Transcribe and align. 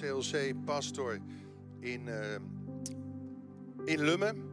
CLC-pastor 0.00 1.18
in, 1.80 2.06
uh, 2.06 2.34
in 3.84 4.04
Lummen, 4.04 4.44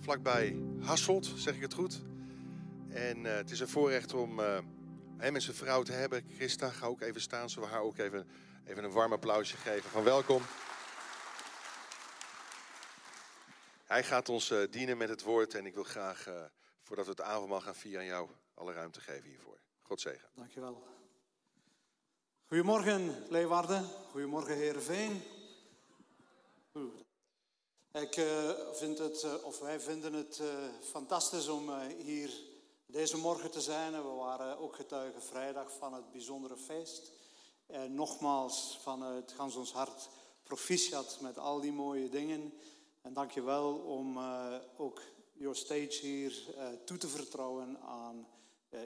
vlakbij 0.00 0.56
Hasselt, 0.80 1.32
zeg 1.36 1.54
ik 1.54 1.60
het 1.60 1.74
goed. 1.74 2.02
En 2.88 3.24
uh, 3.24 3.34
het 3.34 3.50
is 3.50 3.60
een 3.60 3.68
voorrecht 3.68 4.14
om 4.14 4.40
uh, 4.40 4.58
hem 5.16 5.34
en 5.34 5.42
zijn 5.42 5.56
vrouw 5.56 5.82
te 5.82 5.92
hebben. 5.92 6.24
Christa, 6.34 6.70
ga 6.70 6.86
ook 6.86 7.00
even 7.00 7.20
staan, 7.20 7.50
zullen 7.50 7.68
we 7.68 7.74
haar 7.74 7.84
ook 7.84 7.98
even, 7.98 8.28
even 8.64 8.84
een 8.84 8.92
warm 8.92 9.12
applausje 9.12 9.56
geven 9.56 9.90
van 9.90 10.04
welkom. 10.04 10.42
Hij 13.84 14.04
gaat 14.04 14.28
ons 14.28 14.54
dienen 14.70 14.96
met 14.96 15.08
het 15.08 15.22
woord 15.22 15.54
en 15.54 15.66
ik 15.66 15.74
wil 15.74 15.84
graag, 15.84 16.28
voordat 16.82 17.04
we 17.04 17.10
het 17.10 17.20
avondmaal 17.20 17.60
gaan 17.60 17.74
vieren, 17.74 18.00
aan 18.00 18.06
jou 18.06 18.28
alle 18.54 18.72
ruimte 18.72 19.00
geven 19.00 19.28
hiervoor. 19.28 19.58
God 19.82 20.00
zegen. 20.00 20.28
Dankjewel. 20.34 20.95
Goedemorgen 22.48 23.24
Leeuwarden, 23.28 23.88
goedemorgen 24.10 24.56
Heerenveen. 24.56 25.22
Ik 27.92 28.16
uh, 28.16 28.50
vind 28.72 28.98
het, 28.98 29.22
uh, 29.22 29.44
of 29.44 29.58
wij 29.58 29.80
vinden 29.80 30.12
het 30.12 30.38
uh, 30.42 30.48
fantastisch 30.80 31.48
om 31.48 31.70
hier 31.80 32.30
deze 32.86 33.16
morgen 33.16 33.50
te 33.50 33.60
zijn. 33.60 33.92
We 33.92 34.08
waren 34.08 34.58
ook 34.58 34.76
getuigen 34.76 35.22
vrijdag 35.22 35.72
van 35.78 35.94
het 35.94 36.12
bijzondere 36.12 36.56
feest. 36.56 37.12
En 37.66 37.94
nogmaals 37.94 38.78
vanuit 38.82 39.32
gans 39.32 39.56
ons 39.56 39.72
hart 39.72 40.08
proficiat 40.42 41.18
met 41.20 41.38
al 41.38 41.60
die 41.60 41.72
mooie 41.72 42.08
dingen. 42.08 42.52
En 43.02 43.12
dank 43.12 43.30
je 43.30 43.42
wel 43.42 43.74
om 43.74 44.18
ook 44.76 45.02
your 45.32 45.56
stage 45.56 45.98
hier 46.00 46.42
toe 46.84 46.96
te 46.98 47.08
vertrouwen 47.08 47.80
aan 47.80 48.26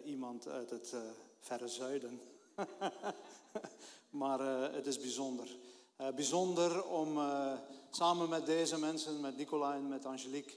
iemand 0.04 0.48
uit 0.48 0.70
het 0.70 0.94
verre 1.40 1.68
zuiden. 1.68 2.20
maar 4.20 4.40
uh, 4.40 4.74
het 4.74 4.86
is 4.86 4.98
bijzonder. 4.98 5.56
Uh, 6.00 6.08
bijzonder 6.08 6.84
om 6.84 7.16
uh, 7.16 7.52
samen 7.90 8.28
met 8.28 8.46
deze 8.46 8.78
mensen, 8.78 9.20
met 9.20 9.36
Nicola 9.36 9.74
en 9.74 9.88
met 9.88 10.04
Angelique, 10.04 10.52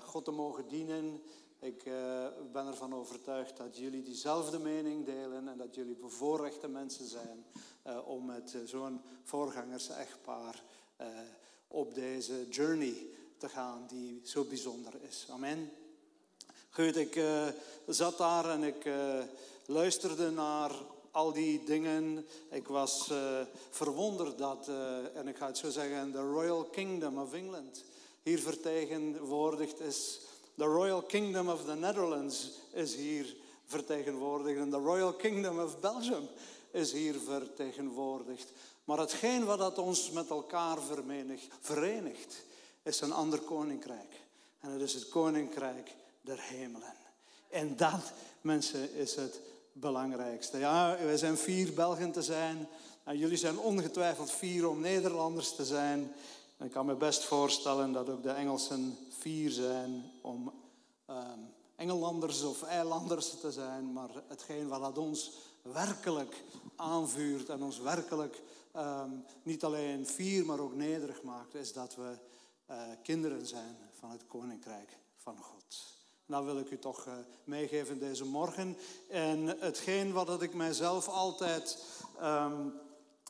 God 0.00 0.24
te 0.24 0.30
mogen 0.30 0.68
dienen. 0.68 1.22
Ik 1.60 1.84
ben 2.52 2.66
ervan 2.66 2.94
overtuigd 2.94 3.56
dat 3.56 3.76
jullie 3.76 4.02
diezelfde 4.02 4.58
mening 4.58 5.04
delen 5.04 5.48
en 5.48 5.58
dat 5.58 5.74
jullie 5.74 5.94
bevoorrechte 5.94 6.68
mensen 6.68 7.06
zijn 7.06 7.44
om 8.04 8.24
met 8.24 8.56
zo'n 8.64 9.00
voorgangers-echtpaar 9.22 10.62
op 11.68 11.94
deze 11.94 12.48
journey 12.48 13.06
te 13.36 13.48
gaan 13.48 13.84
die 13.88 14.20
zo 14.24 14.44
bijzonder 14.44 14.92
is. 15.08 15.26
Amen. 15.30 15.70
Goed, 16.70 16.96
ik 16.96 17.20
zat 17.86 18.18
daar 18.18 18.50
en 18.50 18.62
ik 18.62 18.88
luisterde 19.66 20.30
naar 20.30 20.70
al 21.16 21.32
die 21.32 21.64
dingen. 21.64 22.26
Ik 22.50 22.68
was 22.68 23.08
uh, 23.12 23.40
verwonderd 23.70 24.38
dat, 24.38 24.68
uh, 24.68 25.16
en 25.16 25.28
ik 25.28 25.36
ga 25.36 25.46
het 25.46 25.58
zo 25.58 25.70
zeggen, 25.70 26.12
de 26.12 26.20
Royal 26.20 26.64
Kingdom 26.64 27.18
of 27.18 27.32
England 27.32 27.84
hier 28.22 28.38
vertegenwoordigd 28.38 29.80
is. 29.80 30.20
De 30.54 30.64
Royal 30.64 31.02
Kingdom 31.02 31.48
of 31.48 31.64
the 31.64 31.74
Netherlands 31.74 32.50
is 32.72 32.94
hier 32.94 33.36
vertegenwoordigd. 33.64 34.58
En 34.58 34.70
de 34.70 34.76
Royal 34.76 35.12
Kingdom 35.12 35.60
of 35.60 35.80
Belgium 35.80 36.28
is 36.70 36.92
hier 36.92 37.14
vertegenwoordigd. 37.14 38.52
Maar 38.84 38.98
hetgeen 38.98 39.44
wat 39.44 39.58
dat 39.58 39.78
ons 39.78 40.10
met 40.10 40.30
elkaar 40.30 40.78
verenigt, 41.60 42.44
is 42.82 43.00
een 43.00 43.12
ander 43.12 43.38
koninkrijk. 43.38 44.20
En 44.60 44.70
het 44.70 44.80
is 44.80 44.94
het 44.94 45.08
koninkrijk 45.08 45.94
der 46.20 46.40
hemelen. 46.40 46.94
En 47.48 47.76
dat, 47.76 48.12
mensen, 48.40 48.94
is 48.94 49.14
het 49.14 49.40
belangrijkste. 49.80 50.58
Ja, 50.58 50.96
wij 51.04 51.16
zijn 51.16 51.36
vier 51.36 51.74
Belgen 51.74 52.12
te 52.12 52.22
zijn. 52.22 52.68
En 53.04 53.18
jullie 53.18 53.36
zijn 53.36 53.58
ongetwijfeld 53.58 54.30
vier 54.30 54.68
om 54.68 54.80
Nederlanders 54.80 55.54
te 55.54 55.64
zijn. 55.64 56.12
Ik 56.58 56.70
kan 56.70 56.86
me 56.86 56.94
best 56.94 57.24
voorstellen 57.24 57.92
dat 57.92 58.08
ook 58.08 58.22
de 58.22 58.30
Engelsen 58.30 58.98
vier 59.18 59.50
zijn 59.50 60.10
om 60.22 60.52
um, 61.10 61.54
Engelanders 61.76 62.42
of 62.42 62.62
eilanders 62.62 63.40
te 63.40 63.52
zijn. 63.52 63.92
Maar 63.92 64.10
hetgeen 64.28 64.68
wat 64.68 64.98
ons 64.98 65.30
werkelijk 65.62 66.44
aanvuurt 66.76 67.48
en 67.48 67.62
ons 67.62 67.78
werkelijk 67.78 68.42
um, 68.76 69.24
niet 69.42 69.64
alleen 69.64 70.06
vier, 70.06 70.46
maar 70.46 70.58
ook 70.58 70.74
nederig 70.74 71.22
maakt, 71.22 71.54
is 71.54 71.72
dat 71.72 71.94
we 71.94 72.18
uh, 72.70 72.82
kinderen 73.02 73.46
zijn 73.46 73.76
van 73.98 74.10
het 74.10 74.26
Koninkrijk 74.26 74.98
van 75.16 75.38
God. 75.38 75.95
Dat 76.26 76.44
wil 76.44 76.58
ik 76.58 76.70
u 76.70 76.78
toch 76.78 77.06
uh, 77.06 77.14
meegeven 77.44 77.98
deze 77.98 78.24
morgen. 78.24 78.76
En 79.08 79.46
hetgeen 79.46 80.12
wat 80.12 80.42
ik 80.42 80.54
mijzelf 80.54 81.08
altijd 81.08 81.84
um, 82.22 82.74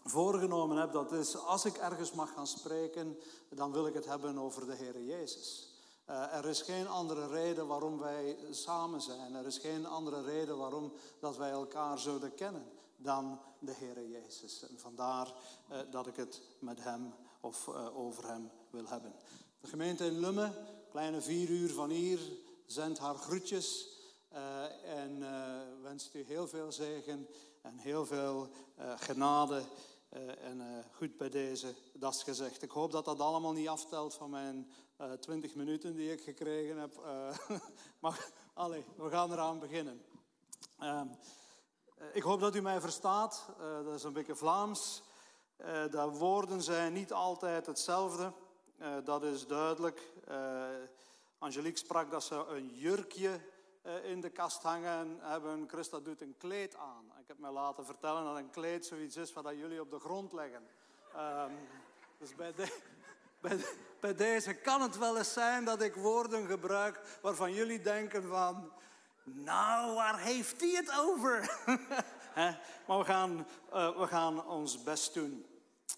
voorgenomen 0.05 0.77
heb, 0.77 0.93
dat 0.93 1.13
is 1.13 1.37
als 1.37 1.65
ik 1.65 1.77
ergens 1.77 2.13
mag 2.13 2.33
gaan 2.33 2.47
spreken, 2.47 3.19
dan 3.49 3.73
wil 3.73 3.87
ik 3.87 3.95
het 3.95 4.07
hebben 4.07 4.39
over 4.39 4.67
de 4.67 4.75
Heer 4.75 5.03
Jezus. 5.03 5.71
Uh, 6.11 6.35
er 6.35 6.49
is 6.49 6.63
geen 6.63 6.89
andere 6.89 7.29
reden 7.29 7.67
waarom 7.67 7.99
wij 7.99 8.37
samen 8.51 9.01
zijn. 9.01 9.35
Er 9.35 9.47
is 9.47 9.59
geen 9.59 9.87
andere 9.87 10.23
reden 10.23 10.57
waarom 10.57 10.93
dat 11.21 11.37
wij 11.37 11.51
elkaar 11.51 11.99
zouden 11.99 12.35
kennen 12.35 12.65
dan 12.97 13.41
de 13.59 13.73
Heer 13.73 14.09
Jezus. 14.09 14.69
En 14.69 14.79
vandaar 14.79 15.33
uh, 15.71 15.79
dat 15.91 16.07
ik 16.07 16.17
het 16.17 16.43
met 16.59 16.83
Hem 16.83 17.15
of 17.41 17.69
over 17.95 18.27
Hem 18.27 18.51
wil 18.71 18.87
hebben. 18.87 19.13
De 19.61 19.69
gemeente 19.69 20.05
in 20.05 20.19
Lummen, 20.19 20.55
kleine 20.91 21.21
vier 21.21 21.49
uur 21.49 21.73
van 21.73 21.91
hier, 21.91 22.21
zendt 22.67 22.99
haar 22.99 23.15
groetjes 23.15 23.89
uh, 24.33 24.99
en 25.01 25.17
uh, 25.21 25.29
wenst 25.83 26.15
u 26.15 26.25
heel 26.27 26.49
veel 26.49 26.73
zegen 26.73 27.29
en 27.63 27.79
heel 27.79 28.07
veel 28.07 28.49
uh, 28.79 28.93
genade. 28.97 29.63
en 30.41 30.85
goed 30.93 31.17
bij 31.17 31.29
deze, 31.29 31.75
dat 31.93 32.15
is 32.15 32.23
gezegd. 32.23 32.63
Ik 32.63 32.71
hoop 32.71 32.93
dat 32.93 33.05
dat 33.05 33.21
allemaal 33.21 33.53
niet 33.53 33.69
aftelt 33.69 34.15
van 34.15 34.31
mijn 34.31 34.71
20 35.21 35.55
minuten 35.55 35.95
die 35.95 36.13
ik 36.13 36.21
gekregen 36.21 36.79
heb. 36.79 37.01
maar 38.01 38.31
allez, 38.55 38.85
we 38.97 39.11
gaan 39.11 39.33
eraan 39.33 39.59
beginnen. 39.59 40.03
Ehm, 40.79 41.07
ik 42.13 42.23
hoop 42.23 42.41
dat 42.41 42.55
u 42.55 42.61
mij 42.61 42.81
verstaat. 42.81 43.47
dat 43.85 43.95
is 43.95 44.03
een 44.03 44.13
beetje 44.13 44.35
Vlaams. 44.35 45.03
de 45.91 46.09
woorden 46.13 46.63
zijn 46.63 46.93
niet 46.93 47.13
altijd 47.13 47.67
hetzelfde. 47.67 48.33
dat 49.05 49.23
is 49.23 49.47
duidelijk. 49.47 50.13
Angelique 51.47 51.79
sprak 51.79 52.11
dat 52.11 52.25
ze 52.25 52.45
een 52.49 52.71
jurkje 52.75 53.41
eh, 53.83 54.05
in 54.05 54.21
de 54.21 54.31
kast 54.31 54.63
hangen 54.63 55.19
hebben. 55.21 55.69
Christa 55.69 55.99
doet 55.99 56.21
een 56.21 56.35
kleed 56.39 56.77
aan. 56.77 57.13
Ik 57.21 57.27
heb 57.27 57.39
mij 57.39 57.51
laten 57.51 57.85
vertellen 57.85 58.25
dat 58.25 58.37
een 58.37 58.51
kleed 58.51 58.87
zoiets 58.87 59.17
is 59.17 59.33
wat 59.33 59.45
jullie 59.57 59.81
op 59.81 59.91
de 59.91 59.99
grond 59.99 60.33
leggen. 60.33 60.67
Um, 61.17 61.53
dus 62.19 62.35
bij, 62.41 62.55
de, 62.55 63.75
bij, 64.01 64.15
deze 64.15 64.55
kan 64.55 64.83
het 64.83 64.99
wel 64.99 65.19
eens 65.19 65.33
zijn 65.33 65.65
dat 65.65 65.83
ik 65.83 65.95
woorden 65.95 66.47
gebruik 66.47 67.19
waarvan 67.23 67.53
jullie 67.53 67.81
denken 67.81 68.23
van... 68.23 68.73
Nou, 69.23 69.95
waar 69.95 70.19
heeft 70.19 70.61
hij 70.61 70.71
het 70.71 70.99
over? 70.99 71.61
maar 72.87 72.99
we 72.99 73.05
gaan, 73.05 73.47
uh, 73.73 73.99
we 73.99 74.07
gaan 74.07 74.47
ons 74.47 74.83
best 74.83 75.15
doen. 75.15 75.47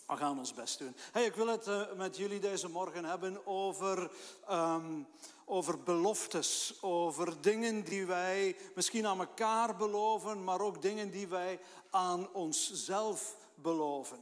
We 0.07 0.17
gaan 0.17 0.39
ons 0.39 0.55
best 0.55 0.79
doen. 0.79 0.97
Ik 1.15 1.35
wil 1.35 1.47
het 1.47 1.67
uh, 1.67 1.93
met 1.93 2.17
jullie 2.17 2.41
deze 2.41 2.69
morgen 2.69 3.05
hebben 3.05 3.47
over, 3.47 4.11
um, 4.51 5.07
over 5.49 5.83
beloftes. 5.83 6.79
Over 6.81 7.41
dingen 7.41 7.85
die 7.85 8.07
wij 8.07 8.57
misschien 8.75 9.07
aan 9.07 9.19
elkaar 9.19 9.77
beloven, 9.77 10.45
maar 10.45 10.61
ook 10.61 10.83
dingen 10.83 11.11
die 11.11 11.27
wij 11.29 11.61
aan 11.91 12.33
onszelf 12.33 13.37
beloven. 13.55 14.19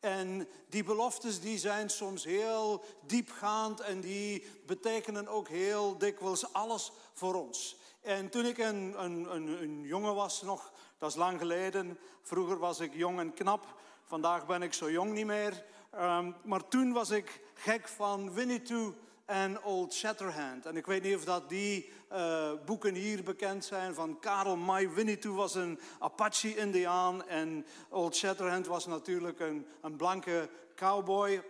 En 0.00 0.48
die 0.68 0.84
beloftes 0.84 1.40
die 1.40 1.58
zijn 1.58 1.90
soms 1.90 2.24
heel 2.24 2.84
diepgaand 3.06 3.80
en 3.80 4.00
die 4.00 4.44
betekenen 4.66 5.28
ook 5.28 5.48
heel 5.48 5.98
dikwijls 5.98 6.52
alles 6.52 6.92
voor 7.12 7.34
ons. 7.34 7.76
En 8.00 8.28
toen 8.28 8.44
ik 8.44 8.58
een, 8.58 9.04
een, 9.04 9.34
een, 9.34 9.82
jongen 9.82 10.14
was 10.14 10.42
nog, 10.42 10.72
dat 10.98 11.10
is 11.10 11.16
lang 11.16 11.38
geleden, 11.38 11.98
vroeger 12.22 12.58
was 12.58 12.80
ik 12.80 12.94
jong 12.94 13.18
en 13.18 13.34
knap, 13.34 13.78
Vandaag 14.10 14.46
ben 14.46 14.62
ik 14.62 14.72
zo 14.72 14.90
jong 14.90 15.12
niet 15.12 15.26
meer. 15.26 15.64
Um, 15.94 16.34
maar 16.44 16.68
toen 16.68 16.92
was 16.92 17.10
ik 17.10 17.40
gek 17.54 17.88
van 17.88 18.32
Winnetou 18.32 18.94
en 19.30 19.62
Old 19.62 19.94
Shatterhand. 19.94 20.66
En 20.66 20.76
ik 20.76 20.86
weet 20.86 21.02
niet 21.02 21.16
of 21.16 21.24
dat 21.24 21.48
die 21.48 21.90
uh, 22.12 22.50
boeken 22.66 22.94
hier 22.94 23.22
bekend 23.22 23.64
zijn 23.64 23.94
van 23.94 24.18
Karel 24.18 24.56
May. 24.56 24.90
Winnetou 24.90 25.34
was 25.34 25.54
een 25.54 25.80
Apache-Indiaan 25.98 27.28
en 27.28 27.66
Old 27.88 28.16
Shatterhand 28.16 28.66
was 28.66 28.86
natuurlijk 28.86 29.40
een, 29.40 29.66
een 29.82 29.96
blanke 29.96 30.50
cowboy. 30.74 31.42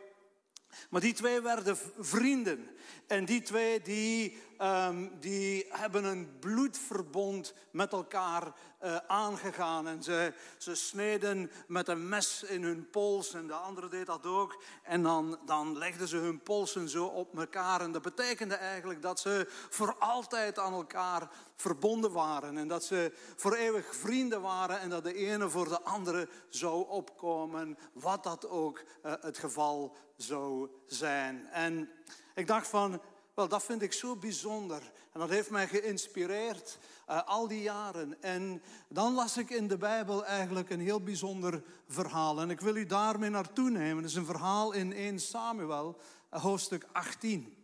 Maar 0.91 1.00
die 1.00 1.12
twee 1.12 1.41
werden 1.41 1.79
vrienden. 1.99 2.69
En 3.06 3.25
die 3.25 3.43
twee 3.43 3.81
die 3.83 4.38
ehm, 4.61 5.09
die 5.21 5.67
hebben 5.69 6.05
een 6.05 6.39
bloedverbond 6.39 7.55
met 7.71 7.93
elkaar 7.93 8.53
uh, 8.85 8.97
aangegaan. 9.07 9.89
En 9.89 10.03
ze, 10.03 10.33
ze 10.59 10.75
sneden 10.75 11.51
met 11.67 11.89
een 11.89 12.09
mes 12.09 12.43
in 12.43 12.62
hun 12.62 12.91
pols 12.91 13.35
en 13.35 13.47
de 13.47 13.53
andere 13.53 13.89
deed 13.89 14.07
dat 14.07 14.27
ook. 14.27 14.62
En 14.83 15.03
dan, 15.03 15.39
dan 15.47 15.79
legden 15.79 16.09
ze 16.09 16.17
hun 16.17 16.43
polsen 16.43 16.89
zo 16.89 17.05
op 17.05 17.39
elkaar. 17.39 17.81
En 17.81 17.93
dat 17.93 18.03
betekende 18.03 18.55
eigenlijk 18.55 19.03
dat 19.03 19.21
ze 19.21 19.47
voor 19.49 19.97
altijd 19.99 20.59
aan 20.59 20.73
elkaar 20.73 21.31
verbonden 21.57 22.12
waren. 22.12 22.59
En 22.59 22.69
dat 22.69 22.85
ze 22.85 23.12
voor 23.37 23.55
eeuwig 23.55 23.97
vrienden 23.97 24.41
waren 24.41 24.81
en 24.81 24.91
dat 24.91 25.05
de 25.05 25.15
ene 25.15 25.49
voor 25.49 25.69
de 25.69 25.83
andere 25.83 26.29
zou 26.49 26.89
opkomen, 26.89 27.79
wat 27.93 28.23
dat 28.23 28.49
ook 28.49 28.79
uh, 28.79 29.12
het 29.21 29.39
geval 29.39 29.97
zou 30.17 30.71
zijn. 30.87 31.47
En 31.47 31.91
ik 32.35 32.47
dacht 32.47 32.69
van, 32.69 33.01
wel, 33.40 33.48
dat 33.48 33.64
vind 33.64 33.82
ik 33.82 33.92
zo 33.92 34.16
bijzonder. 34.16 34.82
En 35.12 35.20
dat 35.20 35.28
heeft 35.28 35.50
mij 35.50 35.69
geïnspireerd 35.69 36.78
uh, 37.08 37.22
al 37.26 37.48
die 37.48 37.62
jaren. 37.62 38.22
En 38.22 38.62
dan 38.88 39.14
las 39.14 39.37
ik 39.37 39.50
in 39.50 39.69
de 39.69 39.76
Bijbel 39.76 40.25
eigenlijk 40.25 40.70
een 40.70 40.81
heel 40.81 41.02
bijzonder 41.02 41.62
verhaal. 41.88 42.40
En 42.40 42.50
ik 42.50 42.60
wil 42.60 42.76
u 42.76 42.87
daarmee 42.87 43.31
naartoe 43.31 43.70
nemen. 43.70 43.96
Het 43.96 44.10
is 44.10 44.16
een 44.16 44.25
verhaal 44.25 44.72
in 44.72 44.92
1 44.92 45.19
Samuel, 45.19 46.00
uh, 46.34 46.42
hoofdstuk 46.42 46.87
18. 46.92 47.56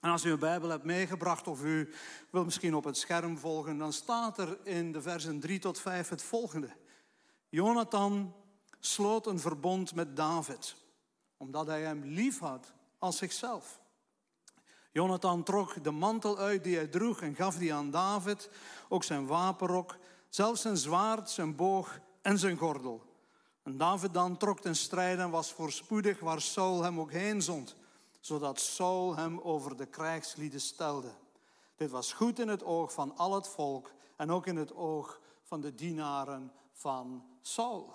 En 0.00 0.10
als 0.10 0.24
u 0.24 0.30
een 0.30 0.38
Bijbel 0.38 0.68
hebt 0.68 0.84
meegebracht 0.84 1.46
of 1.46 1.62
u 1.62 1.92
wil 2.30 2.44
misschien 2.44 2.74
op 2.74 2.84
het 2.84 2.96
scherm 2.96 3.38
volgen, 3.38 3.78
dan 3.78 3.92
staat 3.92 4.38
er 4.38 4.58
in 4.62 4.92
de 4.92 5.02
versen 5.02 5.40
3 5.40 5.58
tot 5.58 5.80
5 5.80 6.08
het 6.08 6.22
volgende. 6.22 6.70
Jonathan 7.48 8.34
sloot 8.80 9.26
een 9.26 9.40
verbond 9.40 9.94
met 9.94 10.16
David, 10.16 10.76
omdat 11.36 11.66
hij 11.66 11.82
hem 11.82 12.04
lief 12.04 12.38
had 12.38 12.72
als 12.98 13.16
zichzelf. 13.16 13.80
Jonathan 14.92 15.42
trok 15.42 15.84
de 15.84 15.90
mantel 15.90 16.38
uit 16.38 16.64
die 16.64 16.76
hij 16.76 16.86
droeg 16.86 17.20
en 17.20 17.34
gaf 17.34 17.56
die 17.56 17.74
aan 17.74 17.90
David, 17.90 18.50
ook 18.88 19.04
zijn 19.04 19.26
wapenrok, 19.26 19.96
zelfs 20.28 20.60
zijn 20.60 20.76
zwaard, 20.76 21.30
zijn 21.30 21.56
boog 21.56 21.98
en 22.22 22.38
zijn 22.38 22.56
gordel. 22.56 23.02
En 23.62 23.76
David 23.76 24.14
dan 24.14 24.36
trok 24.36 24.60
ten 24.60 24.76
strijde 24.76 25.22
en 25.22 25.30
was 25.30 25.52
voorspoedig 25.52 26.20
waar 26.20 26.40
Saul 26.40 26.82
hem 26.82 27.00
ook 27.00 27.12
heen 27.12 27.42
zond, 27.42 27.76
zodat 28.20 28.60
Saul 28.60 29.16
hem 29.16 29.40
over 29.40 29.76
de 29.76 29.86
krijgslieden 29.86 30.60
stelde. 30.60 31.10
Dit 31.76 31.90
was 31.90 32.12
goed 32.12 32.38
in 32.38 32.48
het 32.48 32.64
oog 32.64 32.92
van 32.92 33.16
al 33.16 33.34
het 33.34 33.48
volk 33.48 33.90
en 34.16 34.30
ook 34.30 34.46
in 34.46 34.56
het 34.56 34.74
oog 34.74 35.20
van 35.42 35.60
de 35.60 35.74
dienaren 35.74 36.52
van 36.72 37.24
Saul. 37.40 37.92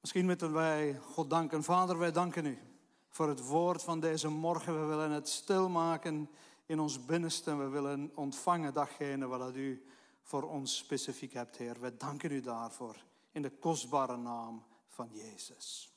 Misschien 0.00 0.24
moeten 0.24 0.52
wij 0.52 1.00
God 1.12 1.30
danken. 1.30 1.62
Vader, 1.62 1.98
wij 1.98 2.12
danken 2.12 2.46
u 2.46 2.71
voor 3.12 3.28
het 3.28 3.46
woord 3.46 3.82
van 3.82 4.00
deze 4.00 4.28
morgen. 4.28 4.80
We 4.80 4.86
willen 4.86 5.10
het 5.10 5.28
stilmaken 5.28 6.30
in 6.66 6.80
ons 6.80 7.04
binnenste. 7.04 7.56
We 7.56 7.68
willen 7.68 8.10
ontvangen 8.14 8.74
datgene 8.74 9.26
wat 9.26 9.54
u 9.54 9.86
voor 10.22 10.42
ons 10.42 10.76
specifiek 10.76 11.32
hebt, 11.32 11.56
Heer. 11.56 11.80
We 11.80 11.96
danken 11.96 12.30
u 12.32 12.40
daarvoor 12.40 12.96
in 13.32 13.42
de 13.42 13.50
kostbare 13.50 14.16
naam 14.16 14.64
van 14.88 15.08
Jezus. 15.12 15.91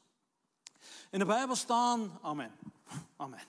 In 1.12 1.20
de 1.20 1.26
Bijbel 1.26 1.56
staan, 1.56 2.20
amen. 2.22 2.52
Amen. 3.18 3.40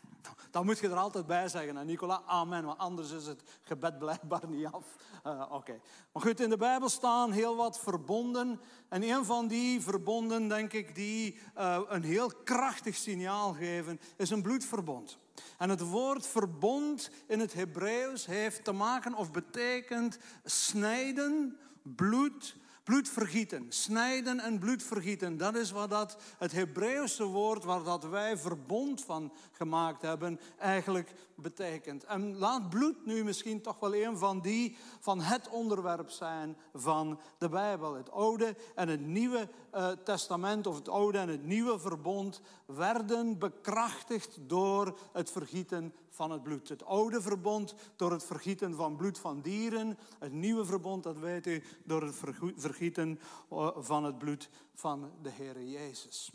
Dan 0.51 0.65
moet 0.65 0.79
je 0.79 0.89
er 0.89 0.97
altijd 0.97 1.27
bij 1.27 1.49
zeggen, 1.49 1.87
Nicola, 1.87 2.23
amen, 2.27 2.65
want 2.65 2.79
anders 2.79 3.11
is 3.11 3.27
het 3.27 3.43
gebed 3.63 3.99
blijkbaar 3.99 4.49
niet 4.49 4.67
af. 4.67 4.85
Uh, 5.27 5.47
Oké. 5.51 5.81
Maar 6.13 6.23
goed, 6.23 6.41
in 6.41 6.51
de 6.51 6.57
Bijbel 6.57 6.89
staan 6.89 7.33
heel 7.33 7.57
wat 7.57 7.81
verbonden. 7.81 8.61
En 8.89 9.03
een 9.03 9.25
van 9.25 9.47
die 9.47 9.81
verbonden, 9.81 10.49
denk 10.49 10.73
ik, 10.73 10.95
die 10.95 11.39
uh, 11.59 11.81
een 11.89 12.03
heel 12.03 12.33
krachtig 12.45 12.97
signaal 12.97 13.53
geven, 13.53 14.01
is 14.17 14.31
een 14.31 14.43
bloedverbond. 14.43 15.19
En 15.59 15.71
het 15.71 15.81
woord 15.81 16.27
verbond 16.27 17.11
in 17.27 17.41
het 17.41 17.53
Hebreeuws 17.53 18.27
heeft 18.27 18.65
te 18.65 18.73
maken 18.73 19.15
of 19.15 19.31
betekent 19.31 20.19
snijden, 20.45 21.59
bloed, 21.83 22.57
Bloedvergieten, 22.87 23.67
snijden 23.69 24.41
en 24.41 24.59
bloedvergieten. 24.59 25.37
Dat 25.37 25.55
is 25.55 25.71
wat 25.71 25.91
dat, 25.91 26.17
het 26.39 26.53
Hebreeuwse 26.53 27.25
woord 27.25 27.65
waar 27.65 27.83
dat 27.83 28.05
wij 28.05 28.39
verbond 28.39 29.05
van 29.05 29.33
gemaakt 29.53 30.03
hebben 30.03 30.41
eigenlijk 30.59 31.15
betekent. 31.35 32.05
En 32.05 32.37
laat 32.37 32.71
bloed 32.71 33.07
nu 33.07 33.25
misschien 33.25 33.61
toch 33.61 33.79
wel 33.79 33.95
een 33.95 34.19
van 34.19 34.41
die 34.41 34.77
van 35.01 35.21
het 35.21 35.49
onderwerp 35.49 36.11
zijn 36.11 36.57
van 36.75 37.21
de 37.39 37.49
Bijbel. 37.49 37.95
Het 37.95 38.11
Oude 38.11 38.57
en 38.75 38.89
het 38.89 39.07
Nieuwe 39.07 39.49
uh, 39.75 39.89
Testament 39.89 40.67
of 40.67 40.77
het 40.77 40.89
Oude 40.89 41.19
en 41.19 41.29
het 41.29 41.45
Nieuwe 41.45 41.79
Verbond 41.79 42.41
werden 42.67 43.39
bekrachtigd 43.39 44.39
door 44.41 44.99
het 45.13 45.31
vergieten 45.31 45.95
van 46.17 46.31
het 46.31 46.43
bloed. 46.43 46.69
Het 46.69 46.85
oude 46.85 47.23
verbond 47.23 47.75
door 47.97 48.13
het 48.13 48.25
vergieten 48.25 48.75
van 48.75 48.97
bloed 48.97 49.19
van 49.19 49.41
dieren. 49.41 49.99
Het 50.19 50.33
nieuwe 50.33 50.65
verbond, 50.65 51.03
dat 51.03 51.19
weet 51.19 51.47
u, 51.47 51.63
door 51.85 52.03
het 52.03 52.17
vergieten 52.57 53.21
eh, 53.51 53.69
van 53.77 54.05
het 54.05 54.19
bloed 54.19 54.49
van 54.75 55.13
de 55.23 55.31
Heer 55.31 55.63
Jezus. 55.63 56.31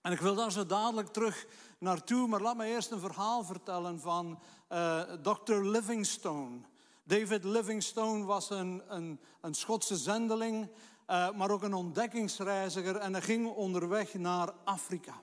En 0.00 0.12
ik 0.12 0.20
wil 0.20 0.34
daar 0.34 0.52
zo 0.52 0.66
dadelijk 0.66 1.08
terug 1.08 1.46
naartoe, 1.78 2.28
maar 2.28 2.40
laat 2.40 2.56
me 2.56 2.66
eerst 2.66 2.90
een 2.90 3.00
verhaal 3.00 3.44
vertellen 3.44 4.00
van 4.00 4.38
eh, 4.68 5.02
Dr. 5.02 5.54
Livingstone. 5.54 6.60
David 7.04 7.44
Livingstone 7.44 8.24
was 8.24 8.50
een, 8.50 8.82
een, 8.88 9.20
een 9.40 9.54
Schotse 9.54 9.96
zendeling, 9.96 10.68
uh, 11.06 11.30
maar 11.30 11.50
ook 11.50 11.62
een 11.62 11.74
ontdekkingsreiziger 11.74 12.96
en 12.96 13.12
hij 13.12 13.22
ging 13.22 13.46
onderweg 13.46 14.14
naar 14.14 14.52
Afrika. 14.64 15.22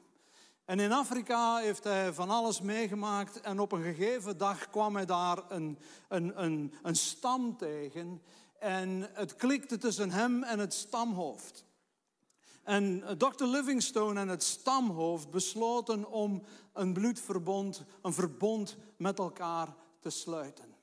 En 0.69 0.80
in 0.80 0.92
Afrika 0.92 1.57
heeft 1.57 1.83
hij 1.83 2.13
van 2.13 2.30
alles 2.30 2.62
meegemaakt 2.62 3.42
en 3.42 3.60
op 3.60 3.71
een 3.71 3.83
gegeven 3.83 4.38
dag 4.38 4.69
kwam 4.69 4.95
hij 4.95 5.06
daar 5.06 5.38
een, 5.48 5.80
een, 6.07 6.44
een, 6.44 6.74
een 6.83 6.95
stam 6.95 7.57
tegen 7.57 8.21
en 8.60 9.10
het 9.13 9.36
klikte 9.36 9.77
tussen 9.77 10.12
hem 10.12 10.44
en 10.44 10.60
het 10.60 10.74
stamhoofd. 10.74 11.66
En 12.63 13.04
Dr. 13.18 13.44
Livingstone 13.44 14.19
en 14.19 14.27
het 14.27 14.44
stamhoofd 14.44 15.30
besloten 15.30 16.12
om 16.12 16.44
een 16.74 16.94
bloedverbond, 16.94 17.83
een 18.01 18.13
verbond 18.13 18.77
met 18.98 19.19
elkaar 19.19 19.68
te 20.00 20.10
sluiten. 20.10 20.75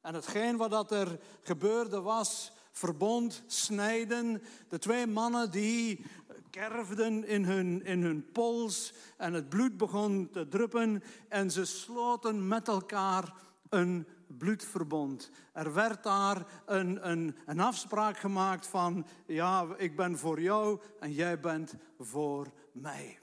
En 0.00 0.14
hetgeen 0.14 0.56
wat 0.56 0.70
dat 0.70 0.90
er 0.92 1.20
gebeurde 1.42 2.00
was 2.00 2.52
verbond, 2.78 3.42
snijden. 3.46 4.42
De 4.68 4.78
twee 4.78 5.06
mannen 5.06 5.50
die 5.50 6.04
kerfden 6.50 7.26
in 7.26 7.44
hun, 7.44 7.84
in 7.84 8.02
hun 8.02 8.32
pols 8.32 8.92
en 9.16 9.32
het 9.32 9.48
bloed 9.48 9.76
begon 9.76 10.28
te 10.30 10.48
druppen 10.48 11.02
en 11.28 11.50
ze 11.50 11.64
sloten 11.64 12.48
met 12.48 12.68
elkaar 12.68 13.32
een 13.68 14.06
bloedverbond. 14.26 15.30
Er 15.52 15.74
werd 15.74 16.02
daar 16.02 16.46
een, 16.66 17.10
een, 17.10 17.36
een 17.46 17.60
afspraak 17.60 18.18
gemaakt 18.18 18.66
van, 18.66 19.06
ja, 19.26 19.66
ik 19.76 19.96
ben 19.96 20.18
voor 20.18 20.40
jou 20.40 20.80
en 21.00 21.12
jij 21.12 21.40
bent 21.40 21.74
voor 21.98 22.52
mij. 22.72 23.18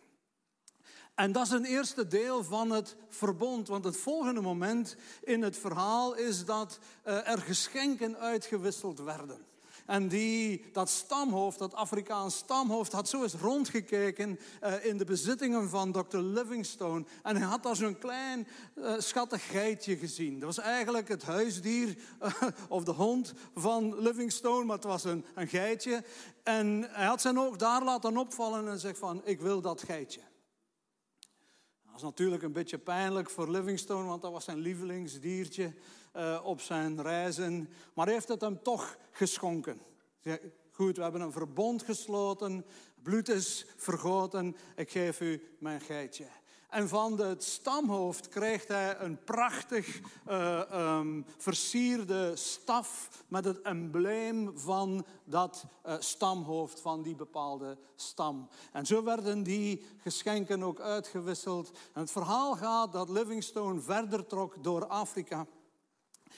En 1.15 1.31
dat 1.31 1.45
is 1.45 1.51
een 1.51 1.65
eerste 1.65 2.07
deel 2.07 2.43
van 2.43 2.71
het 2.71 2.95
verbond. 3.09 3.67
Want 3.67 3.83
het 3.83 3.97
volgende 3.97 4.41
moment 4.41 4.95
in 5.23 5.41
het 5.41 5.57
verhaal 5.57 6.15
is 6.15 6.45
dat 6.45 6.79
uh, 7.05 7.29
er 7.29 7.37
geschenken 7.37 8.17
uitgewisseld 8.17 8.99
werden. 8.99 9.45
En 9.85 10.07
die, 10.07 10.65
dat 10.71 10.89
stamhoofd, 10.89 11.59
dat 11.59 11.73
Afrikaans 11.73 12.35
stamhoofd, 12.35 12.91
had 12.91 13.09
zo 13.09 13.23
eens 13.23 13.33
rondgekeken 13.33 14.39
uh, 14.63 14.85
in 14.85 14.97
de 14.97 15.05
bezittingen 15.05 15.69
van 15.69 15.91
Dr. 15.91 16.17
Livingstone. 16.17 17.05
En 17.23 17.35
hij 17.35 17.45
had 17.45 17.63
daar 17.63 17.75
zo'n 17.75 17.97
klein 17.97 18.47
uh, 18.75 18.93
schattig 18.97 19.49
geitje 19.49 19.97
gezien. 19.97 20.39
Dat 20.39 20.55
was 20.55 20.65
eigenlijk 20.65 21.07
het 21.07 21.23
huisdier 21.23 21.97
uh, 22.23 22.31
of 22.69 22.83
de 22.83 22.91
hond 22.91 23.33
van 23.55 23.99
Livingstone, 23.99 24.65
maar 24.65 24.75
het 24.75 24.85
was 24.85 25.03
een, 25.03 25.25
een 25.35 25.47
geitje. 25.47 26.03
En 26.43 26.87
hij 26.89 27.05
had 27.05 27.21
zijn 27.21 27.39
oog 27.39 27.55
daar 27.55 27.83
laten 27.83 28.17
opvallen 28.17 28.67
en 28.67 28.79
zegt 28.79 28.99
van, 28.99 29.21
ik 29.23 29.41
wil 29.41 29.61
dat 29.61 29.83
geitje. 29.83 30.21
Dat 31.83 31.93
was 31.93 32.01
natuurlijk 32.01 32.43
een 32.43 32.53
beetje 32.53 32.77
pijnlijk 32.77 33.29
voor 33.29 33.49
Livingstone, 33.49 34.07
want 34.07 34.21
dat 34.21 34.31
was 34.31 34.43
zijn 34.43 34.59
lievelingsdiertje 34.59 35.73
uh, 36.15 36.39
op 36.43 36.61
zijn 36.61 37.01
reizen. 37.01 37.69
Maar 37.93 38.07
heeft 38.07 38.27
het 38.27 38.41
hem 38.41 38.63
toch 38.63 38.97
geschonken. 39.11 39.81
Goed, 40.71 40.95
we 40.95 41.03
hebben 41.03 41.21
een 41.21 41.31
verbond 41.31 41.83
gesloten, 41.83 42.65
bloed 43.03 43.29
is 43.29 43.65
vergoten, 43.75 44.55
ik 44.75 44.91
geef 44.91 45.19
u 45.21 45.55
mijn 45.59 45.81
geitje. 45.81 46.25
En 46.69 46.87
van 46.87 47.19
het 47.19 47.43
stamhoofd 47.43 48.27
krijgt 48.27 48.67
hij 48.67 48.99
een 48.99 49.23
prachtig 49.23 49.99
uh, 50.29 50.61
um, 50.73 51.25
versierde 51.37 52.35
staf 52.35 53.09
met 53.27 53.45
het 53.45 53.61
embleem 53.61 54.51
van 54.57 55.05
dat 55.23 55.65
uh, 55.85 55.93
stamhoofd 55.99 56.81
van 56.81 57.01
die 57.01 57.15
bepaalde 57.15 57.77
stam. 57.95 58.49
En 58.71 58.85
zo 58.85 59.03
werden 59.03 59.43
die 59.43 59.85
geschenken 59.97 60.63
ook 60.63 60.79
uitgewisseld. 60.79 61.69
En 61.93 62.01
het 62.01 62.11
verhaal 62.11 62.55
gaat 62.55 62.91
dat 62.91 63.09
Livingstone 63.09 63.81
verder 63.81 64.27
trok 64.27 64.63
door 64.63 64.87
Afrika. 64.87 65.45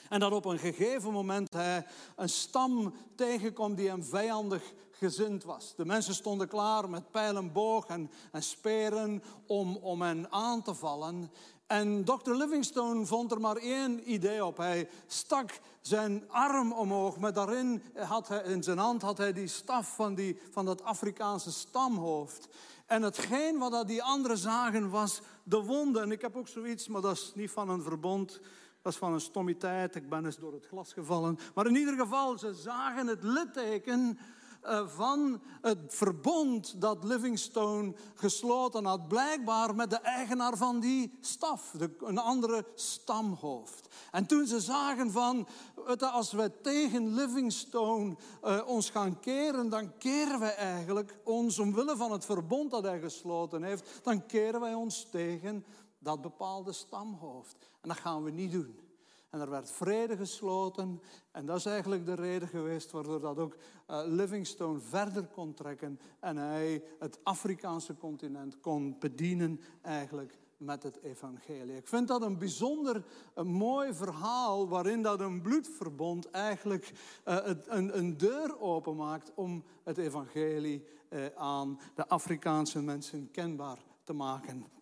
En 0.08 0.20
dat 0.20 0.32
op 0.32 0.44
een 0.44 0.58
gegeven 0.58 1.12
moment 1.12 1.52
hij 1.52 1.86
een 2.16 2.28
stam 2.28 2.94
tegenkomt 3.16 3.76
die 3.76 3.88
hem 3.88 4.04
vijandig 4.04 4.72
gezind 4.90 5.44
was. 5.44 5.74
De 5.76 5.84
mensen 5.84 6.14
stonden 6.14 6.48
klaar 6.48 6.90
met 6.90 7.10
pijl 7.10 7.36
en 7.36 7.52
boog 7.52 7.86
en, 7.86 8.10
en 8.32 8.42
speren 8.42 9.22
om, 9.46 9.76
om 9.76 10.02
hen 10.02 10.32
aan 10.32 10.62
te 10.62 10.74
vallen. 10.74 11.30
En 11.66 12.04
Dr. 12.04 12.30
Livingstone 12.30 13.06
vond 13.06 13.32
er 13.32 13.40
maar 13.40 13.56
één 13.56 14.12
idee 14.12 14.44
op. 14.44 14.56
Hij 14.56 14.88
stak 15.06 15.60
zijn 15.80 16.24
arm 16.28 16.72
omhoog, 16.72 17.18
met 17.18 17.34
daarin 17.34 17.82
had 17.94 18.28
hij, 18.28 18.42
in 18.42 18.62
zijn 18.62 18.78
hand 18.78 19.02
had 19.02 19.18
hij 19.18 19.32
die 19.32 19.46
staf 19.46 19.94
van, 19.94 20.14
die, 20.14 20.40
van 20.50 20.64
dat 20.64 20.82
Afrikaanse 20.82 21.52
stamhoofd. 21.52 22.48
En 22.86 23.02
hetgeen 23.02 23.58
wat 23.58 23.86
die 23.86 24.02
anderen 24.02 24.38
zagen 24.38 24.90
was 24.90 25.20
de 25.42 25.62
wonde. 25.62 26.00
En 26.00 26.12
ik 26.12 26.20
heb 26.20 26.36
ook 26.36 26.48
zoiets, 26.48 26.88
maar 26.88 27.00
dat 27.00 27.16
is 27.16 27.32
niet 27.34 27.50
van 27.50 27.68
een 27.68 27.82
verbond. 27.82 28.40
Dat 28.82 28.92
is 28.92 28.98
van 28.98 29.12
een 29.12 29.20
stommiteit. 29.20 29.94
Ik 29.94 30.08
ben 30.08 30.24
eens 30.24 30.38
door 30.38 30.52
het 30.52 30.66
glas 30.66 30.92
gevallen. 30.92 31.38
Maar 31.54 31.66
in 31.66 31.76
ieder 31.76 31.94
geval, 31.94 32.38
ze 32.38 32.54
zagen 32.54 33.06
het 33.06 33.22
litteken 33.22 34.18
eh, 34.60 34.88
van 34.88 35.42
het 35.60 35.78
verbond 35.88 36.80
dat 36.80 37.04
Livingstone 37.04 37.94
gesloten 38.14 38.84
had. 38.84 39.08
Blijkbaar 39.08 39.74
met 39.74 39.90
de 39.90 39.96
eigenaar 39.96 40.56
van 40.56 40.80
die 40.80 41.18
staf, 41.20 41.74
een 42.00 42.18
andere 42.18 42.66
stamhoofd. 42.74 43.88
En 44.10 44.26
toen 44.26 44.46
ze 44.46 44.60
zagen 44.60 45.10
van, 45.10 45.48
als 45.98 46.32
we 46.32 46.60
tegen 46.60 47.14
Livingstone 47.14 48.16
uh, 48.44 48.60
ons 48.66 48.90
gaan 48.90 49.20
keren, 49.20 49.68
dan 49.68 49.98
keren 49.98 50.40
we 50.40 50.46
eigenlijk 50.46 51.18
ons, 51.24 51.58
omwille 51.58 51.96
van 51.96 52.12
het 52.12 52.24
verbond 52.24 52.70
dat 52.70 52.82
hij 52.82 53.00
gesloten 53.00 53.62
heeft, 53.62 54.00
dan 54.02 54.26
keren 54.26 54.60
wij 54.60 54.74
ons 54.74 55.06
tegen 55.10 55.64
dat 55.98 56.22
bepaalde 56.22 56.72
stamhoofd. 56.72 57.57
En 57.80 57.88
dat 57.88 57.98
gaan 57.98 58.24
we 58.24 58.30
niet 58.30 58.52
doen. 58.52 58.78
En 59.30 59.40
er 59.40 59.50
werd 59.50 59.70
vrede 59.70 60.16
gesloten. 60.16 61.02
En 61.32 61.46
dat 61.46 61.56
is 61.56 61.66
eigenlijk 61.66 62.06
de 62.06 62.14
reden 62.14 62.48
geweest 62.48 62.90
waardoor 62.90 63.20
dat 63.20 63.38
ook 63.38 63.56
uh, 63.90 64.00
Livingstone 64.06 64.78
verder 64.78 65.26
kon 65.26 65.54
trekken. 65.54 66.00
En 66.20 66.36
hij 66.36 66.82
het 66.98 67.18
Afrikaanse 67.22 67.96
continent 67.96 68.60
kon 68.60 68.96
bedienen 68.98 69.60
eigenlijk 69.82 70.38
met 70.56 70.82
het 70.82 71.02
evangelie. 71.02 71.76
Ik 71.76 71.88
vind 71.88 72.08
dat 72.08 72.22
een 72.22 72.38
bijzonder 72.38 73.04
een 73.34 73.46
mooi 73.46 73.94
verhaal 73.94 74.68
waarin 74.68 75.02
dat 75.02 75.20
een 75.20 75.42
bloedverbond 75.42 76.30
eigenlijk 76.30 76.92
uh, 77.24 77.38
een, 77.44 77.98
een, 77.98 78.16
deur 78.16 78.60
openmaakt 78.60 79.32
om 79.34 79.64
het 79.84 79.98
evangelie 79.98 80.84
aan 81.34 81.78
de 81.94 82.08
Afrikaanse 82.08 82.82
mensen 82.82 83.30
kenbaar 83.30 83.78
te 84.04 84.12
maken. 84.12 84.77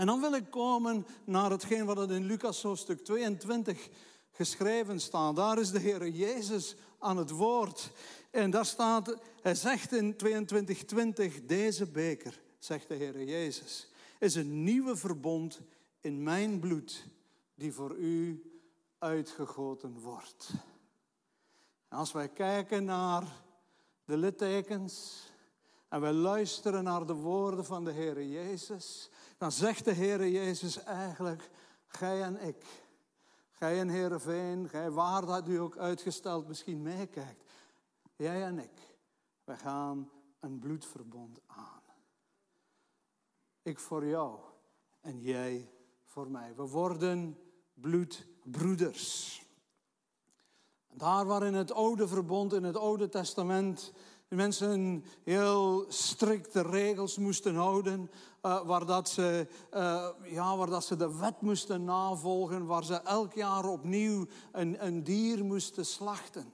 En 0.00 0.06
dan 0.06 0.20
wil 0.20 0.34
ik 0.34 0.50
komen 0.50 1.06
naar 1.24 1.50
hetgeen 1.50 1.84
wat 1.84 1.96
het 1.96 2.10
in 2.10 2.24
Lucas 2.24 2.62
hoofdstuk 2.62 3.04
22 3.04 3.88
geschreven 4.30 5.00
staat. 5.00 5.36
Daar 5.36 5.58
is 5.58 5.70
de 5.70 5.78
Heer 5.78 6.08
Jezus 6.08 6.76
aan 6.98 7.16
het 7.16 7.30
woord. 7.30 7.92
En 8.30 8.50
daar 8.50 8.66
staat, 8.66 9.16
hij 9.42 9.54
zegt 9.54 9.92
in 9.92 10.16
22:20, 10.16 11.44
deze 11.44 11.86
beker, 11.86 12.40
zegt 12.58 12.88
de 12.88 12.94
Heer 12.94 13.24
Jezus, 13.24 13.88
is 14.18 14.34
een 14.34 14.64
nieuwe 14.64 14.96
verbond 14.96 15.60
in 16.00 16.22
mijn 16.22 16.60
bloed 16.60 17.06
die 17.54 17.72
voor 17.72 17.96
u 17.96 18.42
uitgegoten 18.98 19.98
wordt. 19.98 20.50
Als 21.88 22.12
wij 22.12 22.28
kijken 22.28 22.84
naar 22.84 23.42
de 24.04 24.16
littekens 24.16 25.24
en 25.88 26.00
wij 26.00 26.12
luisteren 26.12 26.84
naar 26.84 27.06
de 27.06 27.14
woorden 27.14 27.64
van 27.64 27.84
de 27.84 27.92
Heer 27.92 28.24
Jezus, 28.24 29.10
dan 29.40 29.52
zegt 29.52 29.84
de 29.84 29.92
Heer 29.92 30.28
Jezus 30.28 30.82
eigenlijk, 30.82 31.50
gij 31.86 32.22
en 32.22 32.46
ik, 32.46 32.66
gij 33.50 33.78
en 33.78 33.88
Heerenveen, 33.88 34.68
gij 34.68 34.90
waar 34.90 35.26
dat 35.26 35.48
u 35.48 35.56
ook 35.56 35.76
uitgesteld 35.76 36.48
misschien 36.48 36.82
meekijkt, 36.82 37.44
jij 38.16 38.44
en 38.44 38.58
ik, 38.58 38.96
wij 39.44 39.56
gaan 39.56 40.10
een 40.40 40.58
bloedverbond 40.58 41.40
aan. 41.46 41.82
Ik 43.62 43.78
voor 43.78 44.06
jou 44.06 44.38
en 45.00 45.20
jij 45.20 45.70
voor 46.04 46.30
mij. 46.30 46.54
We 46.54 46.66
worden 46.66 47.38
bloedbroeders. 47.74 49.42
Daar 50.88 51.26
waar 51.26 51.42
in 51.42 51.54
het 51.54 51.72
oude 51.72 52.08
verbond, 52.08 52.52
in 52.52 52.64
het 52.64 52.76
oude 52.76 53.08
testament, 53.08 53.92
mensen 54.36 55.04
heel 55.24 55.84
strikte 55.88 56.62
regels 56.62 57.18
moesten 57.18 57.54
houden, 57.54 58.10
uh, 58.42 58.66
waar, 58.66 58.86
dat 58.86 59.08
ze, 59.08 59.46
uh, 59.74 60.08
ja, 60.24 60.56
waar 60.56 60.70
dat 60.70 60.84
ze 60.84 60.96
de 60.96 61.18
wet 61.18 61.40
moesten 61.40 61.84
navolgen, 61.84 62.66
waar 62.66 62.84
ze 62.84 62.94
elk 62.94 63.32
jaar 63.32 63.64
opnieuw 63.64 64.26
een, 64.52 64.86
een 64.86 65.04
dier 65.04 65.44
moesten 65.44 65.86
slachten. 65.86 66.52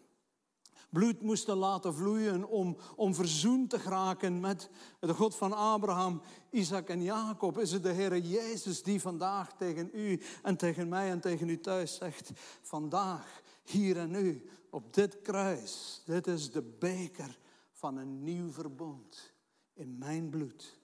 Bloed 0.91 1.23
moesten 1.23 1.57
laten 1.57 1.95
vloeien 1.95 2.49
om, 2.49 2.77
om 2.97 3.15
verzoend 3.15 3.71
te 3.71 3.79
geraken 3.79 4.41
met 4.41 4.71
de 5.01 5.15
God 5.15 5.35
van 5.35 5.53
Abraham, 5.53 6.21
Isaac 6.51 6.89
en 6.89 7.03
Jacob. 7.03 7.59
Is 7.59 7.73
het 7.73 7.83
de 7.83 7.93
Heer 7.93 8.19
Jezus 8.19 8.83
die 8.83 9.01
vandaag 9.01 9.57
tegen 9.57 9.91
u 9.93 10.21
en 10.43 10.57
tegen 10.57 10.89
mij 10.89 11.11
en 11.11 11.21
tegen 11.21 11.49
u 11.49 11.61
thuis 11.61 11.95
zegt, 11.95 12.31
vandaag, 12.63 13.43
hier 13.65 13.99
en 13.99 14.11
nu, 14.11 14.49
op 14.71 14.95
dit 14.95 15.23
kruis, 15.23 16.03
dit 16.05 16.27
is 16.27 16.51
de 16.51 16.63
beker 16.63 17.39
van 17.87 17.97
een 17.97 18.23
nieuw 18.23 18.51
verbond 18.51 19.33
in 19.73 19.99
mijn 19.99 20.29
bloed. 20.29 20.79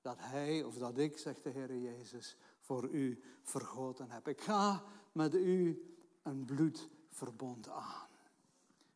Dat 0.00 0.16
Hij 0.18 0.62
of 0.62 0.74
dat 0.74 0.98
ik, 0.98 1.18
zegt 1.18 1.42
de 1.42 1.50
Heer 1.50 1.76
Jezus, 1.76 2.36
voor 2.60 2.88
u 2.88 3.22
vergoten 3.42 4.10
heb. 4.10 4.28
Ik 4.28 4.40
ga 4.40 4.84
met 5.12 5.34
u 5.34 5.84
een 6.22 6.44
bloedverbond 6.44 7.68
aan. 7.68 8.08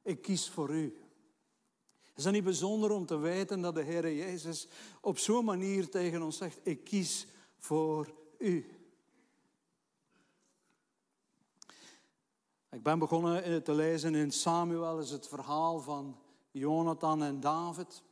Ik 0.03 0.23
kies 0.23 0.49
voor 0.51 0.71
u. 0.71 0.97
Is 2.15 2.23
dat 2.23 2.33
niet 2.33 2.45
bijzonder 2.45 2.91
om 2.91 3.07
te 3.07 3.17
weten 3.17 3.61
dat 3.61 3.75
de 3.75 3.83
Heer 3.83 4.15
Jezus 4.15 4.69
op 5.01 5.19
zo'n 5.19 5.45
manier 5.45 5.91
tegen 5.91 6.23
ons 6.23 6.37
zegt, 6.37 6.59
ik 6.63 6.85
kies 6.85 7.27
voor 7.59 8.15
u. 8.39 8.67
Ik 12.71 12.83
ben 12.83 12.99
begonnen 12.99 13.63
te 13.63 13.73
lezen 13.73 14.15
in 14.15 14.31
Samuel, 14.31 14.99
is 14.99 15.11
het 15.11 15.29
verhaal 15.29 15.81
van 15.81 16.22
Jonathan 16.53 17.23
en 17.23 17.41
David. 17.41 18.03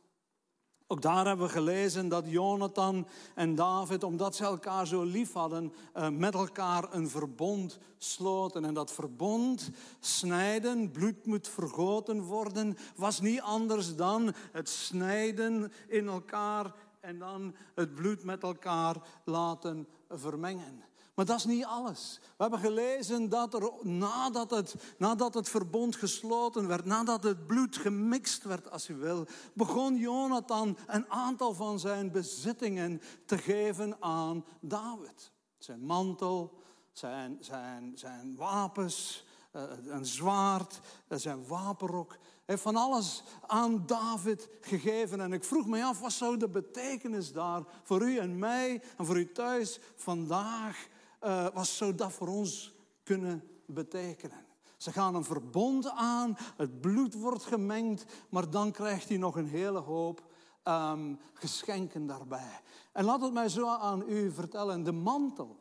Ook 0.87 1.01
daar 1.01 1.27
hebben 1.27 1.45
we 1.45 1.51
gelezen 1.51 2.07
dat 2.07 2.29
Jonathan 2.29 3.07
en 3.35 3.55
David, 3.55 4.03
omdat 4.03 4.35
ze 4.35 4.43
elkaar 4.43 4.87
zo 4.87 5.03
lief 5.03 5.33
hadden, 5.33 5.73
eh, 5.93 6.09
met 6.09 6.33
elkaar 6.33 6.93
een 6.93 7.09
verbond 7.09 7.79
sloten. 7.97 8.65
En 8.65 8.73
dat 8.73 8.91
verbond, 8.91 9.69
snijden, 9.99 10.91
bloed 10.91 11.25
moet 11.25 11.47
vergoten 11.47 12.21
worden, 12.21 12.77
was 12.95 13.21
niet 13.21 13.41
anders 13.41 13.95
dan 13.95 14.33
het 14.51 14.69
snijden 14.69 15.71
in 15.87 16.07
elkaar 16.07 16.73
en 16.99 17.19
dan 17.19 17.55
het 17.75 17.95
bloed 17.95 18.23
met 18.23 18.43
elkaar 18.43 18.95
laten 19.25 19.87
vermengen. 20.09 20.83
Maar 21.13 21.25
dat 21.25 21.37
is 21.37 21.45
niet 21.45 21.65
alles. 21.65 22.19
We 22.21 22.41
hebben 22.43 22.59
gelezen 22.59 23.29
dat 23.29 23.53
er 23.53 23.71
nadat 23.81 24.51
het, 24.51 24.75
nadat 24.97 25.33
het 25.33 25.49
verbond 25.49 25.95
gesloten 25.95 26.67
werd, 26.67 26.85
nadat 26.85 27.23
het 27.23 27.47
bloed 27.47 27.77
gemixt 27.77 28.43
werd, 28.43 28.71
als 28.71 28.89
u 28.89 28.95
wil, 28.95 29.27
begon 29.53 29.97
Jonathan 29.97 30.77
een 30.87 31.09
aantal 31.09 31.53
van 31.53 31.79
zijn 31.79 32.11
bezittingen 32.11 33.01
te 33.25 33.37
geven 33.37 34.01
aan 34.01 34.45
David. 34.59 35.31
Zijn 35.57 35.85
mantel, 35.85 36.59
zijn, 36.91 37.37
zijn, 37.39 37.91
zijn 37.95 38.35
wapens, 38.35 39.25
eh, 39.51 39.63
een 39.85 40.05
zwaard, 40.05 40.79
eh, 41.07 41.17
zijn 41.17 41.47
wapenrok. 41.47 42.09
Hij 42.11 42.19
heeft 42.45 42.61
van 42.61 42.75
alles 42.75 43.23
aan 43.47 43.85
David 43.85 44.49
gegeven. 44.61 45.21
En 45.21 45.33
ik 45.33 45.43
vroeg 45.43 45.67
me 45.67 45.83
af, 45.83 45.99
wat 45.99 46.11
zou 46.11 46.37
de 46.37 46.49
betekenis 46.49 47.31
daar 47.31 47.63
voor 47.83 48.01
u 48.01 48.17
en 48.17 48.39
mij 48.39 48.81
en 48.97 49.05
voor 49.05 49.17
u 49.17 49.31
thuis 49.31 49.79
vandaag 49.95 50.87
uh, 51.23 51.47
wat 51.53 51.67
zou 51.67 51.95
dat 51.95 52.11
voor 52.11 52.27
ons 52.27 52.73
kunnen 53.03 53.43
betekenen? 53.65 54.45
Ze 54.77 54.91
gaan 54.91 55.15
een 55.15 55.23
verbond 55.23 55.89
aan, 55.89 56.37
het 56.57 56.81
bloed 56.81 57.13
wordt 57.13 57.43
gemengd, 57.43 58.05
maar 58.29 58.49
dan 58.49 58.71
krijgt 58.71 59.09
hij 59.09 59.17
nog 59.17 59.35
een 59.35 59.47
hele 59.47 59.79
hoop 59.79 60.23
um, 60.63 61.19
geschenken 61.33 62.05
daarbij. 62.07 62.61
En 62.91 63.05
laat 63.05 63.21
het 63.21 63.33
mij 63.33 63.49
zo 63.49 63.67
aan 63.67 64.03
u 64.07 64.31
vertellen, 64.31 64.83
de 64.83 64.91
mantel. 64.91 65.59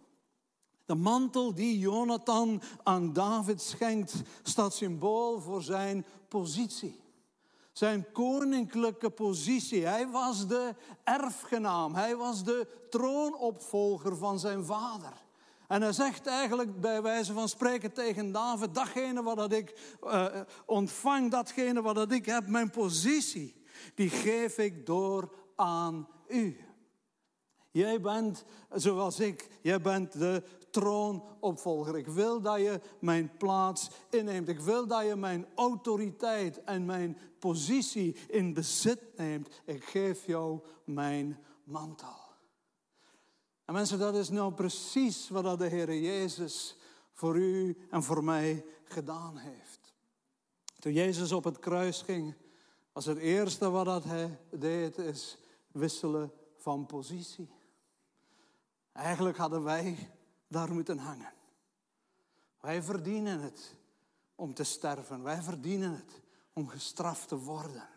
De 0.86 0.94
mantel 0.94 1.54
die 1.54 1.78
Jonathan 1.78 2.62
aan 2.82 3.12
David 3.12 3.60
schenkt, 3.60 4.14
staat 4.42 4.74
symbool 4.74 5.40
voor 5.40 5.62
zijn 5.62 6.04
positie. 6.28 7.00
Zijn 7.72 8.12
koninklijke 8.12 9.10
positie. 9.10 9.86
Hij 9.86 10.08
was 10.08 10.46
de 10.46 10.74
erfgenaam, 11.04 11.94
hij 11.94 12.16
was 12.16 12.44
de 12.44 12.86
troonopvolger 12.90 14.16
van 14.16 14.38
zijn 14.38 14.64
vader. 14.64 15.28
En 15.70 15.82
hij 15.82 15.92
zegt 15.92 16.26
eigenlijk 16.26 16.80
bij 16.80 17.02
wijze 17.02 17.32
van 17.32 17.48
spreken 17.48 17.92
tegen 17.92 18.32
David, 18.32 18.74
datgene 18.74 19.22
wat 19.22 19.52
ik 19.52 19.96
uh, 20.04 20.26
ontvang, 20.66 21.30
datgene 21.30 21.82
wat 21.82 22.12
ik 22.12 22.26
heb, 22.26 22.46
mijn 22.46 22.70
positie, 22.70 23.62
die 23.94 24.08
geef 24.08 24.58
ik 24.58 24.86
door 24.86 25.34
aan 25.56 26.08
u. 26.28 26.56
Jij 27.70 28.00
bent 28.00 28.44
zoals 28.70 29.20
ik, 29.20 29.48
jij 29.62 29.80
bent 29.80 30.18
de 30.18 30.42
troonopvolger. 30.70 31.96
Ik 31.98 32.06
wil 32.06 32.40
dat 32.40 32.58
je 32.58 32.80
mijn 33.00 33.36
plaats 33.36 33.90
inneemt. 34.08 34.48
Ik 34.48 34.60
wil 34.60 34.86
dat 34.86 35.06
je 35.06 35.16
mijn 35.16 35.46
autoriteit 35.54 36.64
en 36.64 36.84
mijn 36.84 37.18
positie 37.38 38.16
in 38.28 38.54
bezit 38.54 39.00
neemt. 39.16 39.60
Ik 39.64 39.84
geef 39.84 40.26
jou 40.26 40.60
mijn 40.84 41.38
mantel. 41.64 42.19
En 43.70 43.76
mensen, 43.76 43.98
dat 43.98 44.14
is 44.14 44.28
nou 44.28 44.52
precies 44.52 45.28
wat 45.28 45.58
de 45.58 45.66
Heer 45.66 45.94
Jezus 46.00 46.76
voor 47.12 47.36
u 47.36 47.86
en 47.90 48.02
voor 48.02 48.24
mij 48.24 48.64
gedaan 48.84 49.36
heeft. 49.36 49.94
Toen 50.78 50.92
Jezus 50.92 51.32
op 51.32 51.44
het 51.44 51.58
kruis 51.58 52.02
ging, 52.02 52.34
was 52.92 53.04
het 53.04 53.18
eerste 53.18 53.70
wat 53.70 54.04
hij 54.04 54.38
deed, 54.50 54.98
is 54.98 55.38
wisselen 55.72 56.32
van 56.56 56.86
positie. 56.86 57.50
Eigenlijk 58.92 59.36
hadden 59.36 59.62
wij 59.62 60.10
daar 60.48 60.72
moeten 60.72 60.98
hangen. 60.98 61.32
Wij 62.60 62.82
verdienen 62.82 63.40
het 63.40 63.74
om 64.34 64.54
te 64.54 64.64
sterven. 64.64 65.22
Wij 65.22 65.42
verdienen 65.42 65.90
het 65.90 66.20
om 66.52 66.68
gestraft 66.68 67.28
te 67.28 67.38
worden. 67.38 67.88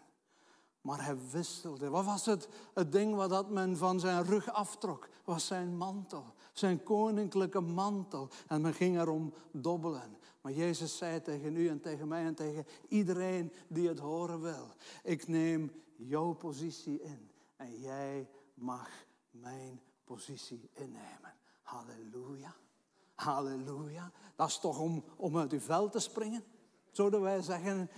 Maar 0.83 1.05
hij 1.05 1.17
wisselde. 1.31 1.89
Wat 1.89 2.05
was 2.05 2.25
het, 2.25 2.47
het 2.73 2.91
ding 2.91 3.15
wat 3.15 3.29
dat 3.29 3.49
men 3.49 3.77
van 3.77 3.99
zijn 3.99 4.23
rug 4.23 4.51
aftrok? 4.51 5.09
Was 5.23 5.45
zijn 5.47 5.77
mantel. 5.77 6.33
Zijn 6.53 6.83
koninklijke 6.83 7.59
mantel. 7.59 8.29
En 8.47 8.61
men 8.61 8.73
ging 8.73 8.99
erom 8.99 9.33
dobbelen. 9.51 10.17
Maar 10.41 10.51
Jezus 10.51 10.97
zei 10.97 11.21
tegen 11.21 11.55
u 11.55 11.67
en 11.67 11.81
tegen 11.81 12.07
mij 12.07 12.25
en 12.25 12.35
tegen 12.35 12.65
iedereen 12.87 13.51
die 13.67 13.87
het 13.87 13.99
horen 13.99 14.41
wil. 14.41 14.67
Ik 15.03 15.27
neem 15.27 15.71
jouw 15.95 16.33
positie 16.33 17.01
in. 17.01 17.31
En 17.55 17.79
jij 17.79 18.29
mag 18.53 18.89
mijn 19.31 19.81
positie 20.03 20.69
innemen. 20.73 21.33
Halleluja. 21.61 22.55
Halleluja. 23.15 24.11
Dat 24.35 24.47
is 24.47 24.59
toch 24.59 24.79
om, 24.79 25.03
om 25.15 25.37
uit 25.37 25.51
uw 25.51 25.59
veld 25.59 25.91
te 25.91 25.99
springen? 25.99 26.43
Zouden 26.91 27.21
wij 27.21 27.41
zeggen, 27.41 27.89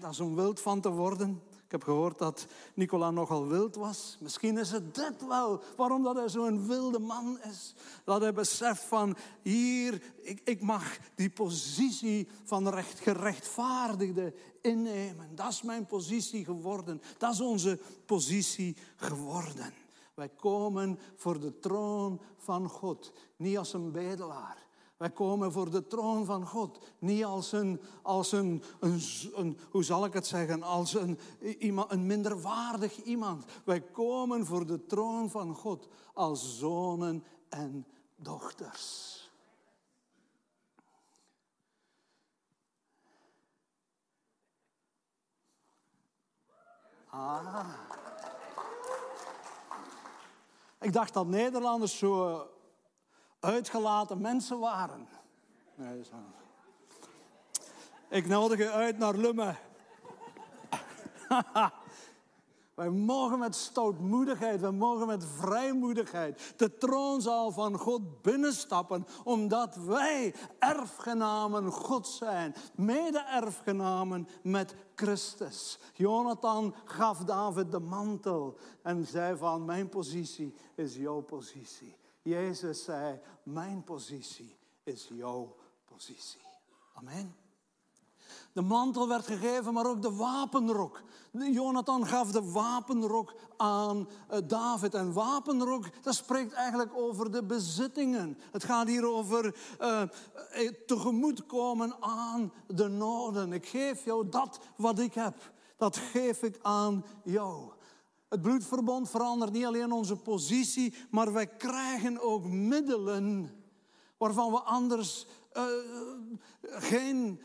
dat 0.00 0.10
is 0.10 0.20
om 0.20 0.34
wild 0.34 0.60
van 0.60 0.80
te 0.80 0.90
worden. 0.90 1.42
Ik 1.66 1.72
heb 1.72 1.82
gehoord 1.82 2.18
dat 2.18 2.46
Nicola 2.74 3.10
nogal 3.10 3.46
wild 3.46 3.74
was. 3.74 4.16
Misschien 4.20 4.58
is 4.58 4.70
het 4.70 4.94
dit 4.94 5.26
wel, 5.26 5.62
waarom 5.76 6.02
dat 6.02 6.16
hij 6.16 6.28
zo'n 6.28 6.66
wilde 6.66 6.98
man 6.98 7.38
is. 7.42 7.74
Dat 8.04 8.20
hij 8.20 8.32
beseft 8.32 8.82
van, 8.82 9.16
hier, 9.42 10.02
ik, 10.22 10.40
ik 10.44 10.60
mag 10.60 10.98
die 11.14 11.30
positie 11.30 12.28
van 12.44 12.68
recht, 12.68 13.00
gerechtvaardigde 13.00 14.34
innemen. 14.60 15.34
Dat 15.34 15.48
is 15.48 15.62
mijn 15.62 15.86
positie 15.86 16.44
geworden. 16.44 17.02
Dat 17.18 17.32
is 17.32 17.40
onze 17.40 17.78
positie 18.04 18.76
geworden. 18.96 19.72
Wij 20.14 20.28
komen 20.28 20.98
voor 21.16 21.40
de 21.40 21.58
troon 21.58 22.20
van 22.36 22.68
God, 22.68 23.12
niet 23.36 23.58
als 23.58 23.72
een 23.72 23.92
bedelaar. 23.92 24.65
Wij 24.96 25.10
komen 25.10 25.52
voor 25.52 25.70
de 25.70 25.86
troon 25.86 26.24
van 26.24 26.46
God. 26.46 26.78
Niet 26.98 27.24
als 27.24 27.52
een, 27.52 27.80
als 28.02 28.32
een, 28.32 28.62
een, 28.80 29.58
hoe 29.70 29.84
zal 29.84 30.04
ik 30.04 30.12
het 30.12 30.26
zeggen, 30.26 30.62
als 30.62 30.94
een, 30.94 31.18
iemand, 31.58 31.92
een 31.92 32.06
minderwaardig 32.06 33.02
iemand. 33.02 33.44
Wij 33.64 33.80
komen 33.80 34.46
voor 34.46 34.66
de 34.66 34.86
troon 34.86 35.30
van 35.30 35.54
God 35.54 35.88
als 36.14 36.58
zonen 36.58 37.24
en 37.48 37.86
dochters. 38.16 39.14
Ah. 47.08 47.68
Ik 50.80 50.92
dacht 50.92 51.14
dat 51.14 51.26
Nederlanders 51.26 51.98
zo 51.98 52.46
uitgelaten 53.40 54.20
mensen 54.20 54.58
waren. 54.58 55.08
Nee, 55.74 56.04
zo. 56.04 56.16
Ik 58.08 58.26
nodig 58.26 58.58
je 58.58 58.70
uit 58.70 58.98
naar 58.98 59.14
Lummen. 59.14 59.56
Wij 62.76 62.90
mogen 62.90 63.38
met 63.38 63.54
stoutmoedigheid, 63.54 64.60
wij 64.60 64.70
mogen 64.70 65.06
met 65.06 65.24
vrijmoedigheid 65.24 66.54
de 66.56 66.76
troonzaal 66.76 67.50
van 67.50 67.78
God 67.78 68.22
binnenstappen, 68.22 69.06
omdat 69.24 69.76
wij 69.76 70.34
erfgenamen 70.58 71.72
God 71.72 72.06
zijn, 72.06 72.54
mede-erfgenamen 72.74 74.28
met 74.42 74.74
Christus. 74.94 75.78
Jonathan 75.94 76.74
gaf 76.84 77.18
David 77.18 77.70
de 77.70 77.78
mantel 77.78 78.56
en 78.82 79.06
zei 79.06 79.36
van 79.36 79.64
mijn 79.64 79.88
positie 79.88 80.54
is 80.74 80.96
jouw 80.96 81.20
positie. 81.20 81.96
Jezus 82.26 82.84
zei, 82.84 83.20
mijn 83.42 83.84
positie 83.84 84.56
is 84.82 85.08
jouw 85.12 85.56
positie. 85.84 86.40
Amen. 86.94 87.34
De 88.52 88.62
mantel 88.62 89.08
werd 89.08 89.26
gegeven, 89.26 89.72
maar 89.72 89.86
ook 89.86 90.02
de 90.02 90.14
wapenrok. 90.14 91.02
Jonathan 91.30 92.06
gaf 92.06 92.30
de 92.30 92.50
wapenrok 92.50 93.34
aan 93.56 94.08
eh, 94.28 94.38
David. 94.46 94.94
En 94.94 95.12
wapenrok, 95.12 96.02
dat 96.02 96.14
spreekt 96.14 96.52
eigenlijk 96.52 96.96
over 96.96 97.30
de 97.30 97.42
bezittingen. 97.42 98.38
Het 98.50 98.64
gaat 98.64 98.86
hier 98.86 99.06
over 99.06 99.56
uh, 99.80 100.02
tegemoetkomen 100.86 101.96
aan 102.00 102.52
de 102.66 102.88
noden. 102.88 103.52
Ik 103.52 103.66
geef 103.66 104.04
jou 104.04 104.28
dat 104.28 104.60
wat 104.76 104.98
ik 104.98 105.14
heb. 105.14 105.52
Dat 105.76 105.96
geef 105.96 106.42
ik 106.42 106.58
aan 106.62 107.04
jou. 107.24 107.72
Het 108.28 108.42
bloedverbond 108.42 109.10
verandert 109.10 109.52
niet 109.52 109.64
alleen 109.64 109.92
onze 109.92 110.16
positie, 110.16 110.94
maar 111.10 111.32
wij 111.32 111.46
krijgen 111.46 112.20
ook 112.20 112.46
middelen 112.46 113.50
waarvan 114.16 114.50
we 114.50 114.60
anders 114.60 115.26
uh, 115.56 115.62
geen, 116.62 117.40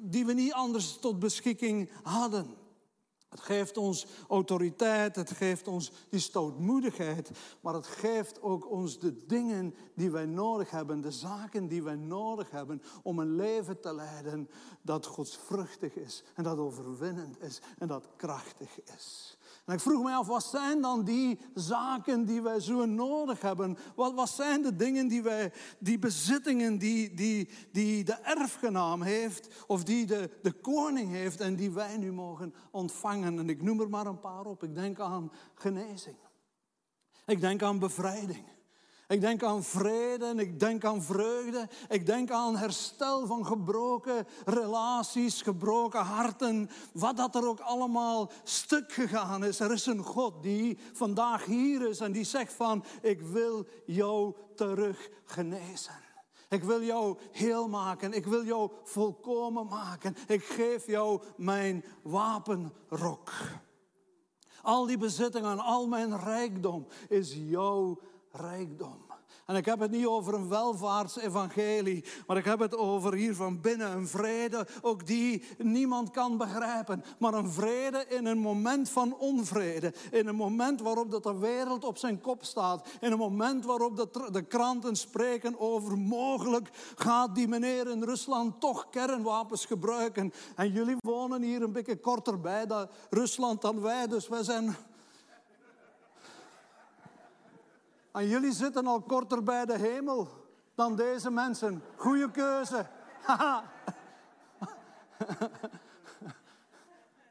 die 0.00 0.26
we 0.26 0.32
niet 0.32 0.52
anders 0.52 0.98
tot 0.98 1.18
beschikking 1.18 1.90
hadden. 2.02 2.46
Het 3.28 3.40
geeft 3.40 3.76
ons 3.76 4.06
autoriteit, 4.28 5.16
het 5.16 5.30
geeft 5.30 5.68
ons 5.68 5.92
die 6.10 6.20
stoutmoedigheid, 6.20 7.30
maar 7.60 7.74
het 7.74 7.86
geeft 7.86 8.42
ook 8.42 8.70
ons 8.70 8.98
de 8.98 9.26
dingen 9.26 9.74
die 9.94 10.10
wij 10.10 10.26
nodig 10.26 10.70
hebben, 10.70 11.00
de 11.00 11.10
zaken 11.10 11.68
die 11.68 11.82
wij 11.82 11.96
nodig 11.96 12.50
hebben 12.50 12.82
om 13.02 13.18
een 13.18 13.36
leven 13.36 13.80
te 13.80 13.94
leiden 13.94 14.48
dat 14.82 15.06
godsvruchtig 15.06 15.94
is 15.94 16.22
en 16.34 16.42
dat 16.42 16.58
overwinnend 16.58 17.42
is 17.42 17.60
en 17.78 17.88
dat 17.88 18.08
krachtig 18.16 18.80
is. 18.96 19.35
En 19.66 19.74
ik 19.74 19.80
vroeg 19.80 20.02
mij 20.02 20.14
af, 20.14 20.26
wat 20.26 20.44
zijn 20.44 20.80
dan 20.80 21.04
die 21.04 21.38
zaken 21.54 22.24
die 22.24 22.42
wij 22.42 22.60
zo 22.60 22.84
nodig 22.84 23.40
hebben? 23.40 23.78
Wat, 23.94 24.14
wat 24.14 24.28
zijn 24.28 24.62
de 24.62 24.76
dingen 24.76 25.08
die 25.08 25.22
wij, 25.22 25.52
die 25.78 25.98
bezittingen 25.98 26.78
die, 26.78 27.14
die, 27.14 27.48
die 27.72 28.04
de 28.04 28.12
erfgenaam 28.12 29.02
heeft, 29.02 29.64
of 29.66 29.84
die 29.84 30.06
de, 30.06 30.30
de 30.42 30.52
koning 30.52 31.10
heeft 31.10 31.40
en 31.40 31.56
die 31.56 31.70
wij 31.70 31.96
nu 31.96 32.12
mogen 32.12 32.54
ontvangen? 32.70 33.38
En 33.38 33.48
ik 33.48 33.62
noem 33.62 33.80
er 33.80 33.88
maar 33.90 34.06
een 34.06 34.20
paar 34.20 34.44
op. 34.44 34.62
Ik 34.62 34.74
denk 34.74 35.00
aan 35.00 35.32
genezing. 35.54 36.16
Ik 37.26 37.40
denk 37.40 37.62
aan 37.62 37.78
bevrijding. 37.78 38.55
Ik 39.08 39.20
denk 39.20 39.42
aan 39.42 39.62
vrede 39.62 40.34
ik 40.36 40.60
denk 40.60 40.84
aan 40.84 41.02
vreugde. 41.02 41.68
Ik 41.88 42.06
denk 42.06 42.30
aan 42.30 42.56
herstel 42.56 43.26
van 43.26 43.46
gebroken 43.46 44.26
relaties, 44.44 45.42
gebroken 45.42 46.00
harten. 46.00 46.70
Wat 46.92 47.16
dat 47.16 47.34
er 47.34 47.48
ook 47.48 47.60
allemaal 47.60 48.30
stuk 48.44 48.92
gegaan 48.92 49.44
is. 49.44 49.60
Er 49.60 49.72
is 49.72 49.86
een 49.86 50.02
God 50.02 50.42
die 50.42 50.78
vandaag 50.92 51.44
hier 51.44 51.88
is 51.88 52.00
en 52.00 52.12
die 52.12 52.24
zegt 52.24 52.52
van... 52.52 52.84
Ik 53.02 53.20
wil 53.20 53.66
jou 53.86 54.34
terug 54.54 55.10
genezen. 55.24 55.94
Ik 56.48 56.64
wil 56.64 56.82
jou 56.82 57.18
heel 57.32 57.68
maken. 57.68 58.12
Ik 58.12 58.26
wil 58.26 58.44
jou 58.44 58.70
volkomen 58.84 59.66
maken. 59.66 60.16
Ik 60.26 60.44
geef 60.44 60.86
jou 60.86 61.22
mijn 61.36 61.84
wapenrok. 62.02 63.32
Al 64.62 64.86
die 64.86 64.98
bezittingen, 64.98 65.58
al 65.58 65.86
mijn 65.86 66.18
rijkdom 66.18 66.86
is 67.08 67.34
jouw 67.34 67.98
rijkdom. 68.36 69.06
En 69.46 69.56
ik 69.56 69.64
heb 69.64 69.80
het 69.80 69.90
niet 69.90 70.06
over 70.06 70.34
een 70.34 70.48
welvaartsevangelie, 70.48 72.04
maar 72.26 72.36
ik 72.36 72.44
heb 72.44 72.58
het 72.58 72.76
over 72.76 73.14
hier 73.14 73.34
van 73.34 73.60
binnen 73.60 73.90
een 73.90 74.08
vrede, 74.08 74.66
ook 74.82 75.06
die 75.06 75.42
niemand 75.58 76.10
kan 76.10 76.36
begrijpen. 76.36 77.04
Maar 77.18 77.34
een 77.34 77.50
vrede 77.50 78.04
in 78.08 78.26
een 78.26 78.38
moment 78.38 78.88
van 78.88 79.16
onvrede. 79.18 79.92
In 80.10 80.26
een 80.26 80.34
moment 80.36 80.80
waarop 80.80 81.10
dat 81.10 81.22
de 81.22 81.38
wereld 81.38 81.84
op 81.84 81.98
zijn 81.98 82.20
kop 82.20 82.44
staat. 82.44 82.88
In 83.00 83.12
een 83.12 83.18
moment 83.18 83.64
waarop 83.64 83.96
de, 84.32 84.42
kranten 84.42 84.96
spreken 84.96 85.60
over 85.60 85.98
mogelijk 85.98 86.68
gaat 86.96 87.34
die 87.34 87.48
meneer 87.48 87.90
in 87.90 88.02
Rusland 88.02 88.60
toch 88.60 88.90
kernwapens 88.90 89.64
gebruiken. 89.64 90.32
En 90.56 90.72
jullie 90.72 90.96
wonen 90.98 91.42
hier 91.42 91.62
een 91.62 91.72
beetje 91.72 92.00
korter 92.00 92.40
bij 92.40 92.66
dat 92.66 92.90
Rusland 93.10 93.62
dan 93.62 93.80
wij, 93.80 94.06
dus 94.06 94.28
wij 94.28 94.42
zijn 94.42 94.76
En 98.16 98.28
jullie 98.28 98.52
zitten 98.52 98.86
al 98.86 99.02
korter 99.02 99.42
bij 99.42 99.64
de 99.64 99.78
hemel 99.78 100.28
dan 100.74 100.96
deze 100.96 101.30
mensen. 101.30 101.82
Goeie 101.96 102.30
keuze. 102.30 102.86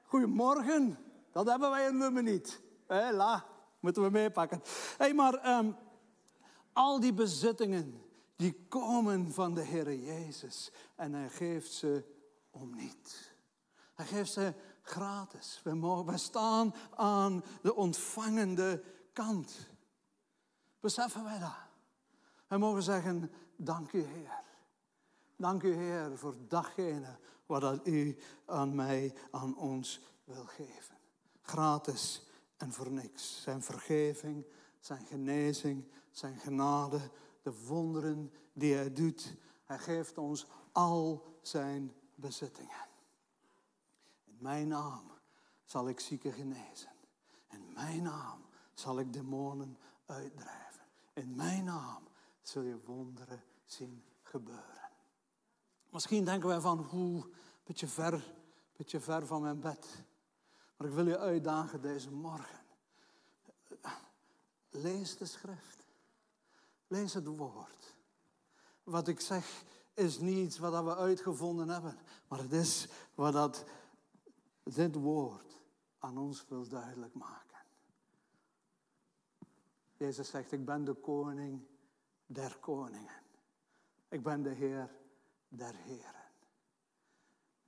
Goedemorgen. 0.09 0.97
Dat 1.31 1.47
hebben 1.47 1.69
wij 1.69 1.87
in 1.87 1.97
Lummen 1.97 2.23
niet. 2.23 2.61
Hela, 2.87 3.45
moeten 3.79 4.03
we 4.03 4.09
meepakken. 4.09 4.61
Hé, 4.97 5.05
hey, 5.05 5.13
maar 5.13 5.57
um, 5.57 5.75
al 6.73 6.99
die 6.99 7.13
bezittingen, 7.13 8.01
die 8.35 8.65
komen 8.69 9.31
van 9.33 9.53
de 9.53 9.61
Heer 9.61 9.93
Jezus. 9.93 10.71
En 10.95 11.13
hij 11.13 11.29
geeft 11.29 11.71
ze 11.71 12.03
om 12.51 12.75
niet. 12.75 13.35
Hij 13.93 14.05
geeft 14.05 14.31
ze 14.31 14.53
gratis. 14.81 15.61
We 15.63 16.11
staan 16.15 16.73
aan 16.95 17.43
de 17.61 17.75
ontvangende 17.75 18.83
kant. 19.13 19.73
Beseffen 20.85 21.23
wij 21.23 21.39
dat? 21.39 21.55
Wij 22.47 22.57
mogen 22.57 22.83
zeggen, 22.83 23.31
dank 23.55 23.91
u 23.91 24.01
Heer. 24.01 24.43
Dank 25.35 25.63
u 25.63 25.73
Heer 25.73 26.17
voor 26.17 26.35
datgene 26.47 27.17
wat 27.45 27.87
u 27.87 28.17
aan 28.45 28.75
mij, 28.75 29.13
aan 29.31 29.57
ons 29.57 30.01
wil 30.23 30.45
geven. 30.45 30.95
Gratis 31.41 32.23
en 32.57 32.73
voor 32.73 32.91
niks. 32.91 33.41
Zijn 33.41 33.61
vergeving, 33.61 34.45
zijn 34.79 35.05
genezing, 35.05 35.91
zijn 36.11 36.37
genade, 36.37 37.09
de 37.41 37.65
wonderen 37.65 38.33
die 38.53 38.73
hij 38.73 38.93
doet. 38.93 39.35
Hij 39.63 39.79
geeft 39.79 40.17
ons 40.17 40.47
al 40.71 41.25
zijn 41.41 41.93
bezittingen. 42.15 42.87
In 44.25 44.37
mijn 44.39 44.67
naam 44.67 45.11
zal 45.63 45.89
ik 45.89 45.99
zieken 45.99 46.33
genezen. 46.33 46.91
In 47.49 47.73
mijn 47.73 48.03
naam 48.03 48.45
zal 48.73 48.99
ik 48.99 49.13
demonen 49.13 49.77
uitdrijven. 50.05 50.64
In 51.15 51.35
mijn 51.35 51.63
naam 51.63 52.07
zul 52.41 52.61
je 52.61 52.79
wonderen 52.85 53.43
zien 53.65 54.03
gebeuren. 54.21 54.89
Misschien 55.89 56.25
denken 56.25 56.47
wij 56.47 56.59
van, 56.59 56.77
hoe, 56.79 57.29
beetje 57.63 57.87
ver, 57.87 58.33
beetje 58.75 58.99
ver 58.99 59.25
van 59.25 59.41
mijn 59.41 59.59
bed. 59.59 60.03
Maar 60.77 60.87
ik 60.87 60.93
wil 60.93 61.07
je 61.07 61.17
uitdagen 61.17 61.81
deze 61.81 62.11
morgen. 62.11 62.59
Lees 64.69 65.17
de 65.17 65.25
schrift. 65.25 65.83
Lees 66.87 67.13
het 67.13 67.27
woord. 67.27 67.95
Wat 68.83 69.07
ik 69.07 69.19
zeg 69.19 69.63
is 69.93 70.19
niet 70.19 70.57
wat 70.57 70.83
we 70.83 70.95
uitgevonden 70.95 71.69
hebben, 71.69 71.97
maar 72.27 72.39
het 72.39 72.51
is 72.51 72.87
wat 73.13 73.33
dat, 73.33 73.65
dit 74.63 74.95
woord 74.95 75.59
aan 75.99 76.17
ons 76.17 76.45
wil 76.47 76.67
duidelijk 76.67 77.13
maken. 77.13 77.54
Jezus 80.05 80.29
zegt, 80.29 80.51
ik 80.51 80.65
ben 80.65 80.83
de 80.83 80.93
koning 80.93 81.61
der 82.25 82.57
koningen. 82.59 83.21
Ik 84.09 84.23
ben 84.23 84.41
de 84.41 84.49
Heer 84.49 84.89
der 85.47 85.75
Heren. 85.75 86.23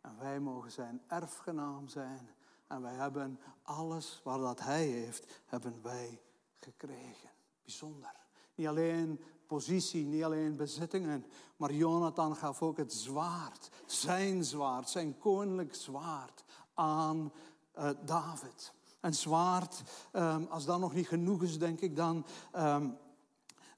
En 0.01 0.17
wij 0.19 0.39
mogen 0.39 0.71
zijn 0.71 1.01
erfgenaam 1.07 1.87
zijn. 1.87 2.29
En 2.67 2.81
wij 2.81 2.93
hebben 2.93 3.39
alles 3.61 4.21
wat 4.23 4.39
dat 4.39 4.59
Hij 4.59 4.85
heeft, 4.85 5.41
hebben 5.45 5.81
wij 5.81 6.21
gekregen. 6.59 7.29
Bijzonder. 7.63 8.15
Niet 8.55 8.67
alleen 8.67 9.23
positie, 9.47 10.05
niet 10.05 10.23
alleen 10.23 10.55
bezittingen, 10.55 11.25
maar 11.55 11.73
Jonathan 11.73 12.35
gaf 12.35 12.61
ook 12.61 12.77
het 12.77 12.93
zwaard, 12.93 13.69
zijn 13.85 14.43
zwaard, 14.43 14.89
zijn 14.89 15.17
koninklijk 15.17 15.75
zwaard 15.75 16.43
aan 16.73 17.31
uh, 17.77 17.89
David. 18.05 18.73
En 18.99 19.13
zwaard, 19.13 19.83
um, 20.13 20.47
als 20.49 20.65
dat 20.65 20.79
nog 20.79 20.93
niet 20.93 21.07
genoeg 21.07 21.43
is, 21.43 21.59
denk 21.59 21.79
ik 21.79 21.95
dan, 21.95 22.25
um, 22.55 22.97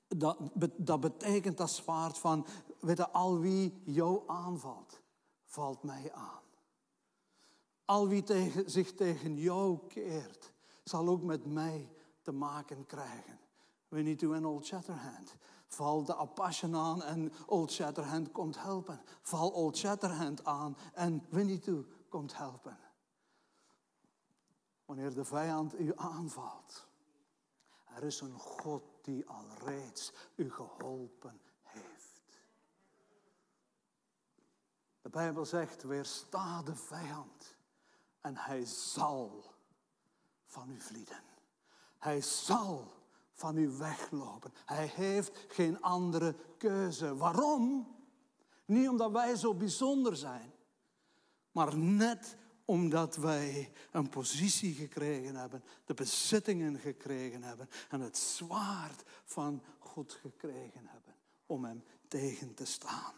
dat, 0.07 0.37
dat 0.77 0.99
betekent 0.99 1.57
dat 1.57 1.71
zwaard 1.71 2.17
van, 2.17 2.45
weet 2.79 2.97
je, 2.97 3.09
al 3.09 3.39
wie 3.39 3.81
jou 3.85 4.23
aanvalt, 4.27 5.01
valt 5.45 5.83
mij 5.83 6.11
aan. 6.13 6.41
Al 7.85 8.07
wie 8.07 8.23
zich 8.65 8.95
tegen 8.95 9.37
jou 9.37 9.79
keert, 9.87 10.53
zal 10.83 11.07
ook 11.07 11.23
met 11.23 11.45
mij 11.45 11.89
te 12.21 12.31
maken 12.31 12.85
krijgen. 12.85 13.39
We 13.87 14.01
need 14.01 14.19
to 14.19 14.33
Old 14.33 14.65
Shatterhand. 14.65 15.35
Val 15.67 16.03
de 16.03 16.15
Apache 16.15 16.75
aan 16.75 17.03
en 17.03 17.31
Old 17.45 17.71
Shatterhand 17.71 18.31
komt 18.31 18.61
helpen. 18.61 19.01
Val 19.21 19.49
Old 19.49 19.77
Shatterhand 19.77 20.45
aan 20.45 20.77
en 20.93 21.25
Winnie 21.29 21.85
komt 22.09 22.37
helpen. 22.37 22.77
Wanneer 24.89 25.13
de 25.13 25.25
vijand 25.25 25.79
u 25.79 25.91
aanvalt. 25.95 26.87
Er 27.95 28.03
is 28.03 28.21
een 28.21 28.39
God 28.39 28.83
die 29.01 29.27
al 29.27 29.45
reeds 29.65 30.13
u 30.35 30.51
geholpen 30.51 31.41
heeft. 31.61 32.21
De 35.01 35.09
Bijbel 35.09 35.45
zegt, 35.45 35.83
weersta 35.83 36.61
de 36.61 36.75
vijand 36.75 37.55
en 38.21 38.37
hij 38.37 38.65
zal 38.65 39.53
van 40.45 40.69
u 40.69 40.81
vlieden. 40.81 41.23
Hij 41.97 42.21
zal 42.21 42.93
van 43.33 43.57
u 43.57 43.69
weglopen. 43.69 44.53
Hij 44.65 44.85
heeft 44.85 45.45
geen 45.47 45.81
andere 45.81 46.35
keuze. 46.57 47.15
Waarom? 47.15 47.95
Niet 48.65 48.89
omdat 48.89 49.11
wij 49.11 49.35
zo 49.35 49.53
bijzonder 49.53 50.15
zijn, 50.15 50.53
maar 51.51 51.77
net 51.77 52.37
omdat 52.69 53.15
wij 53.15 53.71
een 53.91 54.09
positie 54.09 54.73
gekregen 54.73 55.35
hebben, 55.35 55.63
de 55.85 55.93
bezittingen 55.93 56.79
gekregen 56.79 57.43
hebben 57.43 57.69
en 57.89 58.01
het 58.01 58.17
zwaard 58.17 59.03
van 59.23 59.63
God 59.79 60.13
gekregen 60.13 60.87
hebben 60.87 61.15
om 61.45 61.65
hem 61.65 61.83
tegen 62.07 62.53
te 62.53 62.65
staan. 62.65 63.13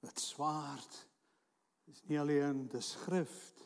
Het 0.00 0.20
zwaard 0.20 1.06
is 1.84 2.02
niet 2.04 2.18
alleen 2.18 2.68
de 2.68 2.80
schrift, 2.80 3.64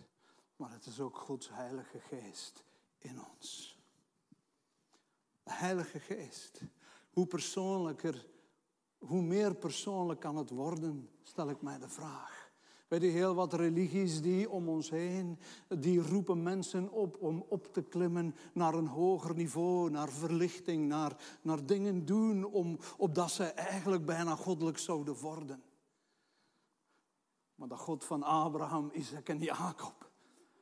maar 0.56 0.72
het 0.72 0.86
is 0.86 1.00
ook 1.00 1.16
Gods 1.16 1.48
Heilige 1.50 2.00
Geest 2.00 2.64
in 2.98 3.24
ons. 3.32 3.78
De 5.42 5.52
Heilige 5.52 6.00
Geest. 6.00 6.60
Hoe 7.10 7.26
persoonlijker, 7.26 8.26
hoe 8.98 9.22
meer 9.22 9.54
persoonlijk 9.54 10.20
kan 10.20 10.36
het 10.36 10.50
worden, 10.50 11.10
stel 11.22 11.50
ik 11.50 11.62
mij 11.62 11.78
de 11.78 11.88
vraag. 11.88 12.39
Weet 12.90 13.02
je, 13.02 13.08
heel 13.08 13.34
wat 13.34 13.52
religies 13.52 14.22
die 14.22 14.50
om 14.50 14.68
ons 14.68 14.90
heen, 14.90 15.38
die 15.68 16.00
roepen 16.02 16.42
mensen 16.42 16.92
op 16.92 17.16
om 17.20 17.44
op 17.48 17.72
te 17.72 17.82
klimmen 17.82 18.34
naar 18.52 18.74
een 18.74 18.86
hoger 18.86 19.34
niveau, 19.34 19.90
naar 19.90 20.08
verlichting, 20.08 20.88
naar, 20.88 21.38
naar 21.42 21.66
dingen 21.66 22.04
doen, 22.04 22.44
om, 22.44 22.78
opdat 22.96 23.30
ze 23.30 23.44
eigenlijk 23.44 24.04
bijna 24.04 24.34
goddelijk 24.34 24.78
zouden 24.78 25.14
worden. 25.14 25.62
Maar 27.54 27.68
de 27.68 27.76
God 27.76 28.04
van 28.04 28.22
Abraham, 28.22 28.90
Isaac 28.92 29.28
en 29.28 29.38
Jacob, 29.38 30.09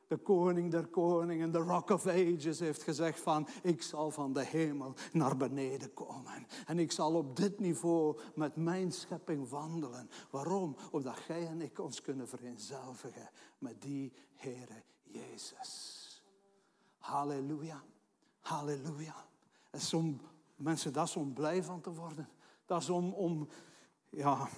de 0.09 0.17
koning 0.17 0.71
der 0.71 0.87
koningen, 0.87 1.51
de 1.51 1.57
rock 1.57 1.89
of 1.89 2.07
ages, 2.07 2.59
heeft 2.59 2.83
gezegd 2.83 3.19
van, 3.19 3.47
ik 3.63 3.81
zal 3.81 4.11
van 4.11 4.33
de 4.33 4.45
hemel 4.45 4.93
naar 5.11 5.37
beneden 5.37 5.93
komen. 5.93 6.47
En 6.65 6.79
ik 6.79 6.91
zal 6.91 7.15
op 7.15 7.35
dit 7.35 7.59
niveau 7.59 8.19
met 8.35 8.55
mijn 8.55 8.91
schepping 8.91 9.49
wandelen. 9.49 10.09
Waarom? 10.29 10.75
Omdat 10.91 11.17
jij 11.27 11.47
en 11.47 11.61
ik 11.61 11.79
ons 11.79 12.01
kunnen 12.01 12.27
vereenzelvigen 12.27 13.29
met 13.57 13.81
die 13.81 14.13
Heere 14.35 14.83
Jezus. 15.03 16.23
Halleluja, 16.97 17.83
halleluja. 18.39 19.25
Het 19.69 19.81
is 19.81 19.93
om, 19.93 20.21
mensen, 20.55 20.93
dat 20.93 21.07
is 21.07 21.15
om 21.15 21.33
blij 21.33 21.63
van 21.63 21.81
te 21.81 21.93
worden. 21.93 22.29
Dat 22.65 22.81
is 22.81 22.89
om, 22.89 23.13
om 23.13 23.47
ja, 24.09 24.49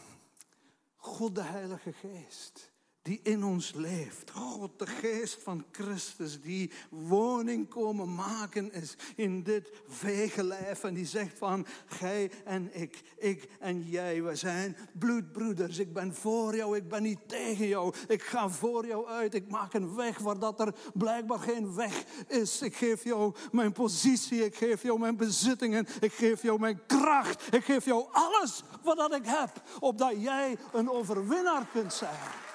God 0.96 1.36
de 1.36 1.44
Heilige 1.44 1.94
Geest 1.94 2.71
die 3.02 3.20
in 3.24 3.44
ons 3.44 3.74
leeft. 3.74 4.32
God, 4.32 4.80
de 4.80 4.86
geest 4.86 5.44
van 5.44 5.66
Christus 5.72 6.42
die 6.42 6.72
woning 6.90 7.70
komen 7.70 8.16
maken 8.16 8.74
is 8.74 8.96
in 9.16 9.44
dit 9.44 9.72
veegelijf. 9.88 10.84
En 10.84 10.94
die 10.94 11.06
zegt 11.06 11.38
van, 11.38 11.66
gij 11.86 12.32
en 12.46 12.70
ik, 12.82 13.02
ik 13.18 13.50
en 13.60 13.84
jij, 13.90 14.24
we 14.24 14.36
zijn 14.36 14.78
bloedbroeders. 14.94 15.80
Ik 15.80 15.94
ben 15.94 16.16
voor 16.16 16.56
jou, 16.56 16.78
ik 16.78 16.88
ben 16.88 17.04
niet 17.04 17.20
tegen 17.28 17.68
jou. 17.68 17.94
Ik 18.08 18.22
ga 18.22 18.50
voor 18.50 18.86
jou 18.86 19.08
uit, 19.08 19.34
ik 19.34 19.50
maak 19.50 19.74
een 19.74 19.96
weg 19.96 20.18
waar 20.18 20.40
dat 20.40 20.60
er 20.60 20.76
blijkbaar 20.94 21.40
geen 21.40 21.76
weg 21.76 22.04
is. 22.28 22.62
Ik 22.62 22.76
geef 22.76 23.04
jou 23.04 23.36
mijn 23.52 23.72
positie, 23.72 24.46
ik 24.46 24.56
geef 24.56 24.84
jou 24.84 25.00
mijn 25.00 25.16
bezittingen, 25.16 25.88
ik 26.00 26.14
geef 26.14 26.42
jou 26.42 26.60
mijn 26.60 26.82
kracht. 26.88 27.54
Ik 27.54 27.64
geef 27.64 27.86
jou 27.86 28.06
alles 28.12 28.64
wat 28.84 28.98
dat 28.98 29.16
ik 29.16 29.26
heb, 29.26 29.62
opdat 29.80 30.14
jij 30.18 30.58
een 30.74 30.90
overwinnaar 30.90 31.68
kunt 31.74 31.94
zijn. 31.94 32.50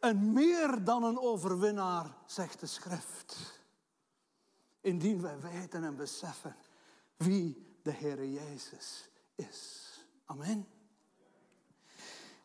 En 0.00 0.32
meer 0.32 0.84
dan 0.84 1.02
een 1.04 1.18
overwinnaar, 1.18 2.16
zegt 2.26 2.60
de 2.60 2.66
schrift. 2.66 3.60
Indien 4.80 5.20
wij 5.20 5.40
weten 5.40 5.84
en 5.84 5.96
beseffen 5.96 6.56
wie 7.16 7.66
de 7.82 7.90
Heer 7.90 8.26
Jezus 8.26 9.08
is. 9.34 9.88
Amen. 10.24 10.68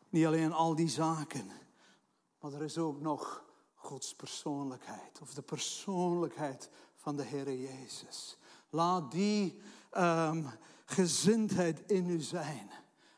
Niet 0.08 0.26
alleen 0.26 0.52
al 0.52 0.74
die 0.74 0.88
zaken, 0.88 1.50
maar 2.40 2.52
er 2.52 2.62
is 2.62 2.78
ook 2.78 3.00
nog 3.00 3.44
Gods 3.74 4.14
persoonlijkheid. 4.14 5.20
Of 5.20 5.34
de 5.34 5.42
persoonlijkheid 5.42 6.70
van 6.96 7.16
de 7.16 7.22
Heer 7.22 7.52
Jezus. 7.52 8.38
Laat 8.70 9.10
die 9.10 9.60
um, 9.96 10.46
gezindheid 10.84 11.90
in 11.90 12.10
u 12.10 12.20
zijn, 12.20 12.70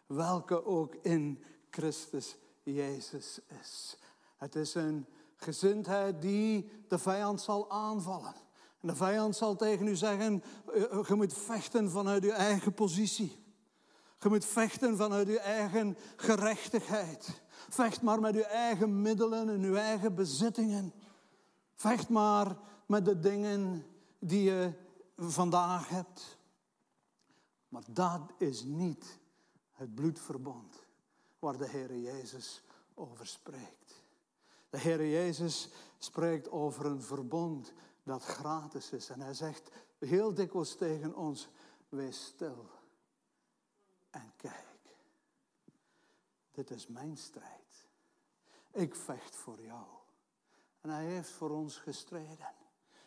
welke 0.07 0.65
ook 0.65 0.95
in 0.95 1.45
Christus 1.71 2.37
Jezus 2.63 3.41
is. 3.61 3.97
Het 4.39 4.55
is 4.55 4.75
een 4.75 5.07
gezindheid 5.37 6.23
die 6.23 6.71
de 6.89 6.99
vijand 6.99 7.41
zal 7.41 7.71
aanvallen. 7.71 8.35
En 8.81 8.89
de 8.89 8.97
vijand 8.97 9.37
zal 9.37 9.57
tegen 9.57 9.87
u 9.87 9.97
zeggen, 9.97 10.43
eh, 10.75 10.83
eh, 10.83 11.07
je 11.07 11.15
moet 11.15 11.35
vechten 11.35 11.91
vanuit 11.91 12.25
uw 12.25 12.31
eigen 12.31 12.75
positie. 12.75 13.47
Je 14.19 14.29
moet 14.29 14.45
vechten 14.45 14.97
vanuit 14.97 15.29
uw 15.29 15.37
eigen 15.37 15.97
gerechtigheid. 16.17 17.41
Vecht 17.69 18.03
maar 18.03 18.21
met 18.21 18.35
uw 18.35 18.43
eigen 18.43 19.03
middelen 19.03 19.49
en 19.49 19.63
uw 19.63 19.75
eigen 19.75 20.15
bezittingen. 20.15 20.93
Vecht 21.75 22.09
maar 22.09 22.57
met 22.87 23.05
de 23.05 23.21
dingen 23.21 23.87
die 24.19 24.43
je 24.43 24.73
vandaag 25.17 25.89
hebt. 25.89 26.39
Maar 27.69 27.83
dat 27.91 28.21
is 28.39 28.63
niet 28.63 29.19
het 29.73 29.95
bloedverbond 29.95 30.87
waar 31.39 31.57
de 31.57 31.69
Heer 31.69 31.99
Jezus 31.99 32.63
over 32.95 33.27
spreekt. 33.27 33.98
De 34.71 34.79
Heer 34.79 35.09
Jezus 35.09 35.69
spreekt 35.99 36.51
over 36.51 36.87
een 36.87 37.03
verbond 37.03 37.73
dat 38.03 38.25
gratis 38.25 38.91
is. 38.91 39.09
En 39.09 39.21
hij 39.21 39.35
zegt 39.35 39.71
heel 39.99 40.35
dikwijls 40.35 40.75
tegen 40.75 41.17
ons, 41.17 41.49
wees 41.89 42.25
stil 42.25 42.71
en 44.11 44.33
kijk. 44.37 44.67
Dit 46.51 46.71
is 46.71 46.87
mijn 46.87 47.17
strijd. 47.17 47.89
Ik 48.73 48.95
vecht 48.95 49.37
voor 49.37 49.61
jou. 49.61 49.87
En 50.81 50.91
hij 50.91 51.05
heeft 51.05 51.31
voor 51.31 51.51
ons 51.51 51.77
gestreden. 51.77 52.55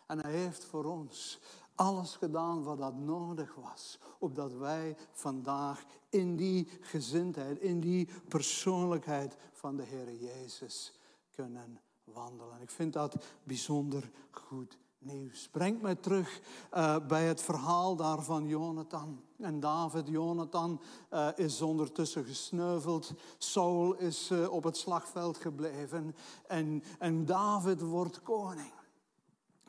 En 0.08 0.19
hij 0.19 0.32
heeft 0.32 0.65
voor 0.65 0.86
ons 0.86 1.39
alles 1.76 2.15
gedaan 2.15 2.63
wat 2.63 2.78
dat 2.78 2.95
nodig 2.95 3.56
was. 3.56 4.00
Opdat 4.19 4.54
wij 4.54 4.97
vandaag 5.12 5.84
in 6.10 6.36
die 6.36 6.67
gezindheid, 6.82 7.60
in 7.60 7.80
die 7.80 8.10
persoonlijkheid 8.28 9.38
van 9.52 9.76
de 9.76 9.84
Heer 9.84 10.13
Jezus 10.13 10.93
kunnen 11.32 11.82
wandelen. 12.04 12.62
Ik 12.62 12.72
vind 12.72 12.94
dat 12.94 13.15
bijzonder 13.44 14.12
goed 14.32 14.78
nieuws. 15.02 15.50
Brengt 15.50 15.82
mij 15.82 15.96
terug 15.96 16.41
uh, 16.74 16.96
bij 17.08 17.26
het 17.26 17.41
verhaal 17.41 17.96
daar 17.96 18.24
van 18.24 18.48
Jonathan 18.48 19.22
en 19.38 19.60
David. 19.60 20.08
Jonathan 20.08 20.82
uh, 21.13 21.28
is 21.36 21.62
ondertussen 21.62 22.26
gesneuveld. 22.26 23.13
Saul 23.38 23.94
is 23.94 24.32
uh, 24.32 24.52
op 24.52 24.63
het 24.63 24.78
slagveld 24.78 25.38
gebleven. 25.38 26.15
En, 26.48 26.84
en 27.00 27.26
David 27.26 27.82
wordt 27.82 28.22
koning. 28.22 28.74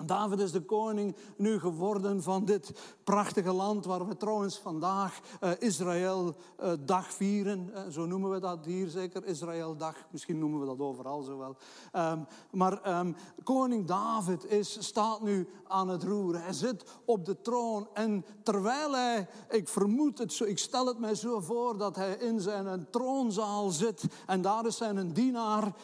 David 0.05 0.39
is 0.41 0.53
de 0.53 0.61
koning 0.61 1.17
nu 1.37 1.59
geworden 1.59 2.23
van 2.23 2.45
dit 2.45 2.73
prachtige 3.05 3.53
land 3.53 3.85
waar 3.85 4.09
we 4.09 4.17
trouwens 4.17 4.59
vandaag 4.59 5.21
uh, 5.41 5.51
Israël 5.59 6.37
uh, 6.63 6.73
dag 6.81 7.13
vieren. 7.13 7.71
Uh, 7.75 7.81
zo 7.91 8.07
noemen 8.07 8.31
we 8.31 8.41
dat 8.41 8.65
hier 8.65 8.89
zeker, 8.89 9.25
Israël 9.25 9.77
dag. 9.77 9.97
Misschien 10.11 10.39
noemen 10.39 10.61
we 10.61 10.67
dat 10.67 10.79
overal 10.79 11.23
zo 11.23 11.39
wel. 11.39 11.57
Um, 12.13 12.27
maar 12.51 12.99
um, 12.99 13.17
koning 13.45 13.87
David 13.87 14.45
is, 14.45 14.87
staat 14.87 15.23
nu 15.23 15.49
aan 15.69 15.89
het 15.89 16.03
roer. 16.03 16.43
Hij 16.43 16.53
zit 16.53 16.85
op 17.05 17.25
de 17.25 17.41
troon 17.41 17.89
en 17.95 18.25
terwijl 18.43 18.93
hij, 18.93 19.29
ik 19.51 19.69
vermoed 19.69 20.19
het 20.19 20.33
zo, 20.33 20.45
ik 20.45 20.59
stel 20.59 20.87
het 20.87 20.99
mij 20.99 21.15
zo 21.15 21.41
voor 21.41 21.79
dat 21.79 21.97
hij 21.97 22.15
in 22.15 22.41
zijn 22.41 22.87
troonzaal 22.91 23.71
zit 23.71 24.05
en 24.27 24.43
daar 24.43 24.67
is 24.67 24.77
zijn 24.77 25.13
dienaar, 25.13 25.75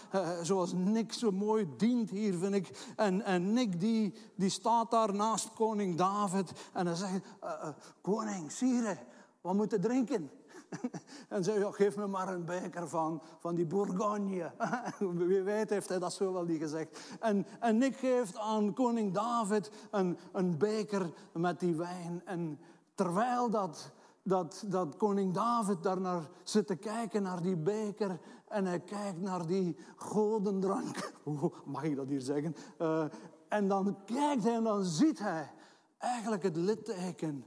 zoals 0.42 0.73
Nick 0.73 1.12
zo 1.12 1.31
mooi 1.31 1.68
dient 1.77 2.11
hier 2.11 2.35
vind 2.35 2.55
ik. 2.55 2.92
En, 2.97 3.25
en 3.25 3.53
Nick 3.53 3.81
die 3.81 4.08
die, 4.35 4.51
staat 4.51 4.90
daar 4.90 5.14
naast 5.14 5.53
koning 5.53 5.97
David. 5.97 6.53
En 6.73 6.87
hij 6.87 6.94
zegt, 6.94 7.12
uh, 7.12 7.51
uh, 7.51 7.68
koning, 8.01 8.53
sire, 8.53 8.99
wat 9.40 9.55
moet 9.55 9.71
je 9.71 9.79
drinken? 9.79 10.31
en 11.29 11.44
zei, 11.44 11.59
ja, 11.59 11.71
geef 11.71 11.97
me 11.97 12.07
maar 12.07 12.29
een 12.29 12.44
beker 12.44 12.88
van, 12.88 13.23
van 13.38 13.55
die 13.55 13.66
Bourgogne. 13.66 14.53
Wie 14.99 15.42
weet 15.42 15.71
heeft 15.71 15.88
hij 15.88 15.99
dat 15.99 16.12
zo 16.12 16.33
wel 16.33 16.44
niet 16.44 16.61
gezegd. 16.61 17.01
En, 17.21 17.47
en 17.61 17.83
ik 17.83 17.97
geef 17.97 18.37
aan 18.37 18.75
koning 18.75 19.14
David 19.14 19.71
een, 19.90 20.18
een 20.33 20.59
beker 20.59 21.11
met 21.33 21.61
die 21.61 21.75
wijn. 21.75 22.23
En 22.25 22.59
terwijl 22.94 23.51
dat, 23.51 23.92
dat, 24.23 24.64
dat 24.66 24.97
koning 24.97 25.35
David 25.35 25.83
daar 25.83 26.01
naar 26.01 26.29
zit 26.42 26.66
te 26.66 26.77
kijken, 26.77 27.23
naar 27.23 27.42
die 27.42 27.57
beker... 27.57 28.18
en 28.49 28.64
hij 28.64 28.81
kijkt 28.81 29.21
naar 29.21 29.47
die 29.47 29.77
godendrank... 29.97 31.12
Mag 31.64 31.83
ik 31.83 31.97
dat 31.97 32.09
hier 32.09 32.21
zeggen? 32.21 32.57
Uh, 32.79 33.05
en 33.49 33.69
dan 33.69 34.05
kijkt 34.05 34.43
hij 34.45 34.55
en 34.55 34.65
dan 34.65 34.85
ziet 34.85 35.19
hij 35.19 35.51
eigenlijk 35.99 36.43
het 36.43 36.57
litteken 36.57 37.45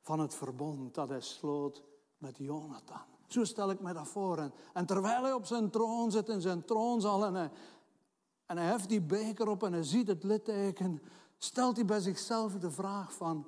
van 0.00 0.18
het 0.18 0.34
verbond 0.34 0.94
dat 0.94 1.08
hij 1.08 1.20
sloot 1.20 1.84
met 2.18 2.36
Jonathan. 2.36 3.02
Zo 3.26 3.44
stel 3.44 3.70
ik 3.70 3.80
me 3.80 3.92
dat 3.92 4.08
voor. 4.08 4.50
En, 4.72 4.86
terwijl 4.86 5.22
hij 5.22 5.32
op 5.32 5.46
zijn 5.46 5.70
troon 5.70 6.10
zit, 6.10 6.28
in 6.28 6.40
zijn 6.40 6.64
troonzaal, 6.64 7.24
en 7.24 7.34
hij, 7.34 7.50
en 8.46 8.56
hij 8.56 8.66
heft 8.66 8.88
die 8.88 9.00
beker 9.00 9.48
op 9.48 9.62
en 9.62 9.72
hij 9.72 9.82
ziet 9.82 10.08
het 10.08 10.22
litteken, 10.22 11.02
stelt 11.38 11.76
hij 11.76 11.84
bij 11.84 12.00
zichzelf 12.00 12.52
de 12.52 12.70
vraag 12.70 13.12
van, 13.12 13.46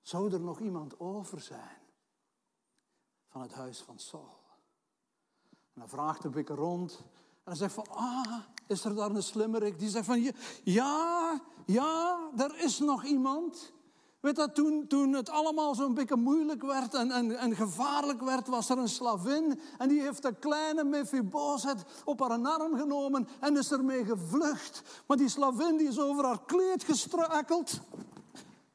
zou 0.00 0.32
er 0.32 0.40
nog 0.40 0.60
iemand 0.60 1.00
over 1.00 1.40
zijn 1.40 1.78
van 3.28 3.40
het 3.40 3.52
huis 3.52 3.80
van 3.80 3.98
Saul? 3.98 4.38
En 5.50 5.80
dan 5.80 5.88
vraagt 5.88 6.22
de 6.22 6.30
beker 6.30 6.56
rond 6.56 7.04
en 7.48 7.56
zegt 7.56 7.74
van, 7.74 7.86
ah, 7.90 8.34
is 8.66 8.84
er 8.84 8.94
daar 8.94 9.10
een 9.10 9.22
slimmerik? 9.22 9.78
Die 9.78 9.88
zegt 9.88 10.06
van, 10.06 10.32
ja, 10.64 11.40
ja, 11.66 12.18
er 12.36 12.58
is 12.58 12.78
nog 12.78 13.04
iemand. 13.04 13.72
Weet 14.20 14.36
dat, 14.36 14.54
toen, 14.54 14.86
toen 14.86 15.12
het 15.12 15.30
allemaal 15.30 15.74
zo'n 15.74 15.94
beetje 15.94 16.16
moeilijk 16.16 16.62
werd 16.62 16.94
en, 16.94 17.10
en, 17.10 17.38
en 17.38 17.56
gevaarlijk 17.56 18.20
werd, 18.20 18.48
was 18.48 18.68
er 18.68 18.78
een 18.78 18.88
slavin. 18.88 19.60
En 19.78 19.88
die 19.88 20.00
heeft 20.00 20.22
de 20.22 20.34
kleine 20.34 20.84
Mephibosheth 20.84 21.84
op 22.04 22.20
haar 22.20 22.46
arm 22.46 22.76
genomen 22.76 23.28
en 23.40 23.56
is 23.56 23.70
ermee 23.70 24.04
gevlucht. 24.04 24.82
Maar 25.06 25.16
die 25.16 25.28
slavin 25.28 25.76
die 25.76 25.88
is 25.88 26.00
over 26.00 26.24
haar 26.24 26.44
kleed 26.44 26.84
gestruikeld. 26.84 27.80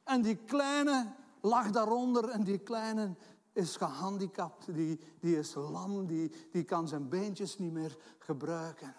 En 0.04 0.22
die 0.22 0.36
kleine 0.36 1.12
lag 1.40 1.70
daaronder 1.70 2.28
en 2.28 2.44
die 2.44 2.58
kleine 2.58 3.14
is 3.54 3.76
gehandicapt, 3.76 4.74
die, 4.74 5.00
die 5.20 5.38
is 5.38 5.54
lam, 5.54 6.06
die, 6.06 6.32
die 6.50 6.64
kan 6.64 6.88
zijn 6.88 7.08
beentjes 7.08 7.58
niet 7.58 7.72
meer 7.72 7.96
gebruiken. 8.18 8.94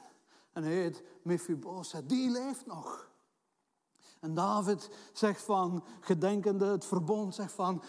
En 0.51 0.63
hij 0.63 0.73
heet 0.73 1.03
Mephibosheth, 1.21 2.09
die 2.09 2.31
leeft 2.31 2.65
nog. 2.65 3.09
En 4.19 4.33
David 4.33 4.89
zegt 5.13 5.41
van, 5.41 5.83
gedenkende 5.99 6.65
het 6.65 6.85
verbond, 6.85 7.35
zegt 7.35 7.53
van, 7.53 7.83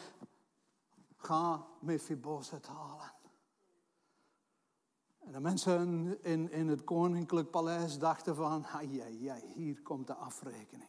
ga 1.17 1.67
Mephibosheth 1.81 2.67
halen. 2.67 3.13
En 5.19 5.33
de 5.33 5.41
mensen 5.41 6.19
in, 6.23 6.51
in 6.51 6.69
het 6.69 6.85
koninklijk 6.85 7.51
paleis 7.51 7.99
dachten 7.99 8.37
van, 8.37 8.67
ja, 9.19 9.37
hier 9.55 9.83
komt 9.83 10.07
de 10.07 10.15
afrekening. 10.15 10.89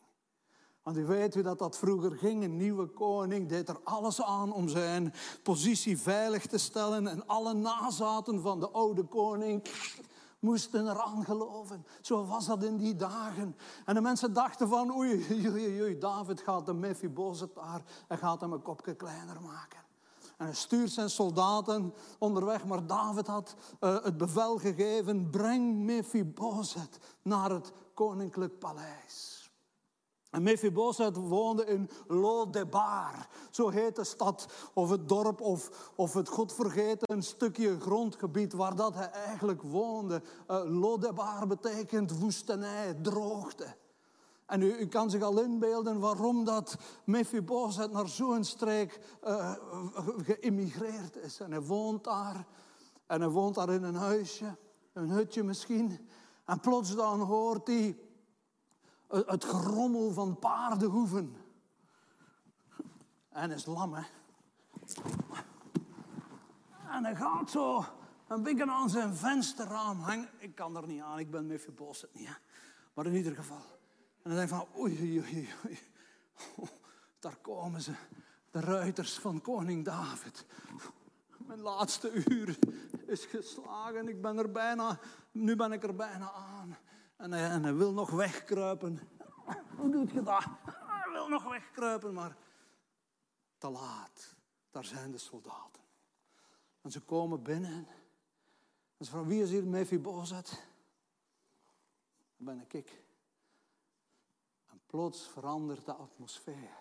Want 0.88 1.00
u 1.00 1.06
weet 1.06 1.34
hoe 1.34 1.43
dat, 1.43 1.60
dat 1.60 1.78
vroeger 1.78 2.12
ging. 2.12 2.43
Een 2.43 2.58
nieuwe 2.58 2.86
koning 2.86 3.50
deed 3.50 3.69
er 3.69 3.80
alles 3.84 4.21
aan 4.21 4.54
om 4.54 4.67
zijn 4.67 5.13
positie 5.43 5.97
veilig 5.97 6.45
te 6.45 6.58
stellen. 6.58 7.08
En 7.08 7.28
alle 7.28 7.54
nazaten 7.54 8.41
van 8.41 8.60
de 8.60 8.69
oude 8.69 9.04
koning 9.04 9.63
moesten 10.39 10.89
eraan 10.89 11.26
geloven. 11.26 11.86
Zo 12.02 12.26
was 12.26 12.45
dat 12.45 12.63
in 12.63 12.78
die 12.78 12.95
dagen. 12.95 13.56
En 13.86 13.93
de 13.95 14.02
mensen 14.02 14.34
dachten 14.34 14.67
van, 14.67 14.95
oei, 14.95 15.26
oei, 15.32 15.82
oei 15.82 15.97
David 15.97 16.41
gaat 16.41 16.65
de 16.65 16.73
Mephibosheth 16.73 17.56
daar 17.56 17.82
en 18.08 18.17
gaat 18.17 18.41
hem 18.41 18.54
een 18.54 18.62
kopje 18.62 18.95
kleiner 18.95 19.41
maken. 19.41 19.80
En 20.38 20.45
hij 20.45 20.56
stuurt 20.56 20.91
zijn 20.91 21.10
soldaten 21.10 21.93
onderweg, 22.19 22.65
maar 22.65 22.86
David 22.86 23.28
had 23.28 23.56
uh, 23.80 24.04
het 24.04 24.17
bevel 24.17 24.58
gegeven, 24.58 25.30
breng 25.30 25.78
Mephibosheth 25.78 27.00
naar 27.21 27.50
het 27.50 27.73
koninklijk 27.93 28.60
paleis. 28.60 29.37
En 30.38 30.43
Mephibosheth 30.43 31.15
woonde 31.15 31.65
in 31.65 31.89
Lodebar. 32.08 33.28
Zo 33.52 33.69
heet 33.69 33.95
de 33.95 34.04
stad 34.04 34.47
of 34.73 34.89
het 34.89 35.10
dorp 35.10 35.41
of, 35.41 35.91
of 35.95 36.13
het 36.13 36.30
godvergeten 36.30 37.23
stukje 37.23 37.80
grondgebied 37.80 38.54
waar 38.54 38.76
dat 38.76 38.95
hij 38.95 39.12
eigenlijk 39.12 39.62
woonde. 39.62 40.21
Uh, 40.52 40.80
Lodebar 40.80 41.47
betekent 41.47 42.19
woestenij, 42.19 42.93
droogte. 42.93 43.76
En 44.45 44.62
u, 44.62 44.78
u, 44.78 44.88
kan 44.88 45.10
zich 45.10 45.21
al 45.21 45.41
inbeelden 45.41 46.00
waarom 46.00 46.45
dat 46.45 46.78
Mephibosheth 47.04 47.91
naar 47.91 48.08
zo'n 48.08 48.43
streek 48.43 49.00
uh, 49.23 49.54
geïmmigreerd 50.17 51.15
is. 51.15 51.39
En 51.39 51.52
hij 51.52 51.62
woont 51.62 52.04
daar. 52.04 52.47
En 53.08 53.21
hij 53.21 53.30
woont 53.30 53.56
daar 53.56 53.69
in 53.69 53.84
een 53.84 53.95
huisje, 53.95 54.58
een 54.93 55.10
hutje 55.10 55.43
misschien. 55.43 56.08
En 56.45 56.60
plots 56.60 56.95
dan 56.95 57.19
hoort 57.19 57.67
hij 57.67 57.97
het 59.07 59.45
gerommel 59.45 60.11
van 60.11 60.39
paardenhoeven. 60.39 61.35
En 63.29 63.51
is 63.51 63.65
lam, 63.65 63.93
hè. 63.93 64.03
En 66.89 67.03
hij 67.03 67.15
gaat 67.15 67.49
zo 67.49 67.85
een 68.27 68.43
beetje 68.43 68.71
aan 68.71 68.89
zijn 68.89 69.15
vensterraam 69.15 69.99
hangen. 69.99 70.29
Ik 70.37 70.55
kan 70.55 70.77
er 70.77 70.87
niet 70.87 71.01
aan, 71.01 71.19
ik 71.19 71.31
ben 71.31 71.47
Mephibosheth 71.47 72.13
niet, 72.13 72.27
hè. 72.27 72.33
Maar 72.93 73.05
in 73.05 73.15
ieder 73.15 73.35
geval. 73.35 73.61
En 74.23 74.31
hij 74.31 74.35
denkt 74.35 74.49
van, 74.49 74.81
oei, 74.81 74.99
oei, 74.99 75.19
oei, 75.19 75.49
oei. 75.65 75.79
Daar 77.19 77.35
komen 77.35 77.81
ze, 77.81 77.91
de 78.51 78.59
ruiters 78.59 79.19
van 79.19 79.41
koning 79.41 79.85
David. 79.85 80.45
Mijn 81.37 81.59
laatste 81.59 82.11
uur 82.11 82.57
is 83.05 83.25
geslagen. 83.25 84.07
Ik 84.07 84.21
ben 84.21 84.37
er 84.37 84.51
bijna, 84.51 84.99
nu 85.31 85.55
ben 85.55 85.71
ik 85.71 85.83
er 85.83 85.95
bijna 85.95 86.31
aan. 86.31 86.77
En 87.17 87.32
hij, 87.32 87.49
en 87.49 87.63
hij 87.63 87.75
wil 87.75 87.93
nog 87.93 88.10
wegkruipen. 88.10 88.99
Hoe 89.77 89.91
doet 89.91 90.12
je 90.12 90.23
dat? 90.23 90.45
Hij 90.65 91.12
wil 91.12 91.27
nog 91.27 91.43
wegkruipen, 91.43 92.13
maar 92.13 92.38
te 93.58 93.69
laat. 93.69 94.36
Daar 94.71 94.86
zijn 94.86 95.12
de 95.12 95.17
soldaten. 95.17 95.82
En 96.82 96.91
ze 96.91 97.01
komen 97.01 97.43
binnen. 97.43 97.88
En 98.97 99.06
ze 99.06 99.12
vragen, 99.12 99.27
wie 99.27 99.41
is 99.41 99.49
hier 99.49 99.67
Mephibosheth? 99.67 100.49
Dan 102.38 102.45
ben 102.45 102.62
ik 102.62 102.73
ik. 102.73 103.03
Een 104.71 104.82
Plots 104.86 105.27
verandert 105.27 105.86
de 105.86 105.93
atmosfeer. 105.93 106.77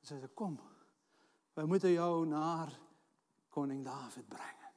Ze 0.00 0.06
zeiden, 0.06 0.34
kom, 0.34 0.60
wij 1.52 1.64
moeten 1.64 1.90
jou 1.90 2.26
naar 2.26 2.78
koning 3.48 3.84
David 3.84 4.28
brengen. 4.28 4.72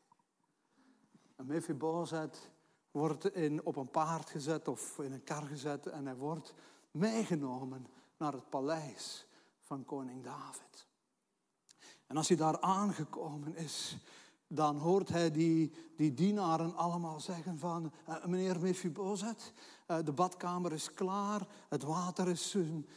En 1.36 1.45
Mephibosheth 1.45 2.49
wordt 2.97 3.36
in, 3.36 3.65
op 3.65 3.75
een 3.75 3.91
paard 3.91 4.29
gezet 4.29 4.67
of 4.67 4.99
in 4.99 5.12
een 5.12 5.23
kar 5.23 5.43
gezet 5.43 5.86
en 5.86 6.05
hij 6.05 6.15
wordt 6.15 6.53
meegenomen 6.91 7.88
naar 8.17 8.33
het 8.33 8.49
paleis 8.49 9.25
van 9.62 9.86
koning 9.86 10.23
David. 10.23 10.88
En 12.07 12.17
als 12.17 12.27
hij 12.27 12.38
daar 12.38 12.60
aangekomen 12.62 13.55
is, 13.55 13.97
dan 14.47 14.77
hoort 14.77 15.10
hij 15.10 15.31
die, 15.31 15.73
die 15.95 16.13
dienaren 16.13 16.75
allemaal 16.75 17.19
zeggen 17.19 17.57
van... 17.57 17.91
Uh, 18.10 18.25
meneer 18.25 18.60
Mephibosheth, 18.60 19.53
uh, 19.53 19.76
de 20.04 20.12
badkamer 20.12 20.73
is 20.73 20.93
klaar, 20.93 21.47
het 21.69 21.84
water 21.84 22.28
is 22.28 22.56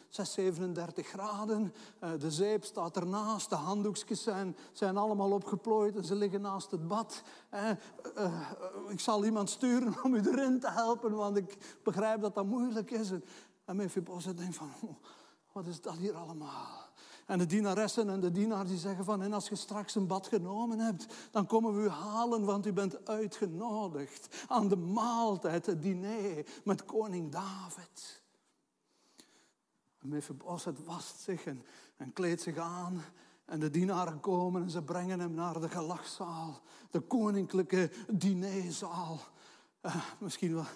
6, 0.09 0.33
37 0.33 1.07
graden, 1.07 1.74
uh, 2.05 2.11
de 2.18 2.31
zeep 2.31 2.64
staat 2.64 2.96
ernaast, 2.96 3.50
de 3.50 3.57
handdoekjes 3.57 4.22
zijn, 4.22 4.57
zijn 4.72 4.96
allemaal 4.96 5.31
opgeplooid 5.31 5.96
en 5.96 6.05
ze 6.05 6.14
liggen 6.14 6.40
naast 6.40 6.70
het 6.70 6.88
bad. 6.88 7.22
ik 8.88 9.00
zal 9.00 9.24
iemand 9.24 9.50
sturen 9.50 10.05
om 10.05 10.14
u 10.14 10.20
erin 10.20 10.61
te 10.61 10.70
helpen, 10.70 11.12
want 11.12 11.37
ik 11.37 11.79
begrijp 11.83 12.20
dat 12.20 12.35
dat 12.35 12.46
moeilijk 12.46 12.90
is. 12.90 13.11
En 13.64 13.76
Mephibosheth 13.76 14.38
denkt 14.38 14.57
van, 14.57 14.70
wat 15.53 15.66
is 15.66 15.81
dat 15.81 15.96
hier 15.96 16.14
allemaal? 16.14 16.89
En 17.30 17.38
de 17.38 17.46
dienaressen 17.46 18.08
en 18.08 18.20
de 18.20 18.30
dienaar 18.30 18.66
die 18.66 18.78
zeggen 18.78 19.04
van... 19.04 19.22
en 19.22 19.32
als 19.32 19.48
je 19.48 19.56
straks 19.56 19.94
een 19.94 20.06
bad 20.06 20.26
genomen 20.26 20.78
hebt, 20.78 21.06
dan 21.30 21.46
komen 21.46 21.76
we 21.76 21.82
u 21.82 21.88
halen... 21.88 22.44
want 22.44 22.66
u 22.66 22.72
bent 22.72 23.08
uitgenodigd 23.08 24.44
aan 24.48 24.68
de 24.68 24.76
maaltijd, 24.76 25.66
het 25.66 25.82
diner 25.82 26.46
met 26.64 26.84
koning 26.84 27.32
David. 27.32 28.22
Mephibosheth 30.00 30.84
wast 30.84 31.20
zich 31.20 31.44
en, 31.44 31.64
en 31.96 32.12
kleedt 32.12 32.42
zich 32.42 32.56
aan... 32.56 33.02
En 33.44 33.60
de 33.60 33.70
dienaren 33.70 34.20
komen 34.20 34.62
en 34.62 34.70
ze 34.70 34.82
brengen 34.82 35.20
hem 35.20 35.34
naar 35.34 35.60
de 35.60 35.68
gelachzaal. 35.68 36.60
De 36.90 37.00
koninklijke 37.00 37.90
dinerzaal. 38.08 39.18
Uh, 39.82 39.96
misschien 40.18 40.54
wel, 40.54 40.66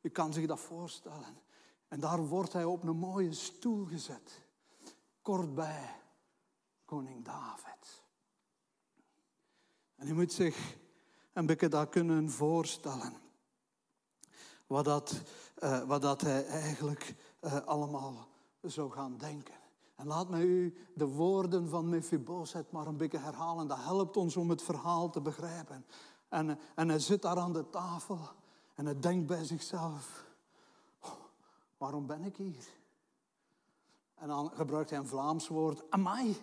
je 0.00 0.08
kan 0.08 0.32
zich 0.32 0.46
dat 0.46 0.60
voorstellen. 0.60 1.38
En 1.88 2.00
daar 2.00 2.26
wordt 2.26 2.52
hij 2.52 2.64
op 2.64 2.82
een 2.82 2.96
mooie 2.96 3.32
stoel 3.32 3.84
gezet. 3.84 4.42
Kort 5.22 5.54
bij 5.54 5.99
koning 6.90 7.24
David. 7.24 8.02
En 9.96 10.06
je 10.06 10.14
moet 10.14 10.32
zich 10.32 10.76
een 11.32 11.46
beetje 11.46 11.68
dat 11.68 11.88
kunnen 11.88 12.30
voorstellen. 12.30 13.12
Wat 14.66 14.84
dat, 14.84 15.22
uh, 15.62 15.82
wat 15.82 16.02
dat 16.02 16.20
hij 16.20 16.46
eigenlijk 16.46 17.14
uh, 17.40 17.66
allemaal 17.66 18.28
zou 18.60 18.90
gaan 18.90 19.16
denken. 19.16 19.54
En 19.94 20.06
laat 20.06 20.28
mij 20.28 20.42
u 20.42 20.74
de 20.94 21.06
woorden 21.06 21.68
van 21.68 21.88
Mephibosheth 21.88 22.70
maar 22.70 22.86
een 22.86 22.96
beetje 22.96 23.18
herhalen. 23.18 23.68
Dat 23.68 23.78
helpt 23.78 24.16
ons 24.16 24.36
om 24.36 24.50
het 24.50 24.62
verhaal 24.62 25.10
te 25.10 25.20
begrijpen. 25.20 25.86
En, 26.28 26.58
en 26.74 26.88
hij 26.88 26.98
zit 26.98 27.22
daar 27.22 27.38
aan 27.38 27.52
de 27.52 27.70
tafel 27.70 28.18
en 28.74 28.84
hij 28.84 29.00
denkt 29.00 29.26
bij 29.26 29.44
zichzelf... 29.44 30.24
Oh, 31.00 31.10
waarom 31.78 32.06
ben 32.06 32.24
ik 32.24 32.36
hier? 32.36 32.79
En 34.20 34.28
dan 34.28 34.50
gebruikt 34.54 34.90
hij 34.90 34.98
een 34.98 35.06
Vlaams 35.06 35.48
woord, 35.48 35.82
amai. 35.90 36.36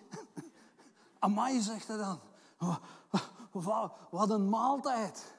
amai, 1.20 1.62
zegt 1.62 1.88
hij 1.88 1.98
dan. 1.98 2.20
Wat 4.10 4.30
een 4.30 4.50
maaltijd. 4.50 5.36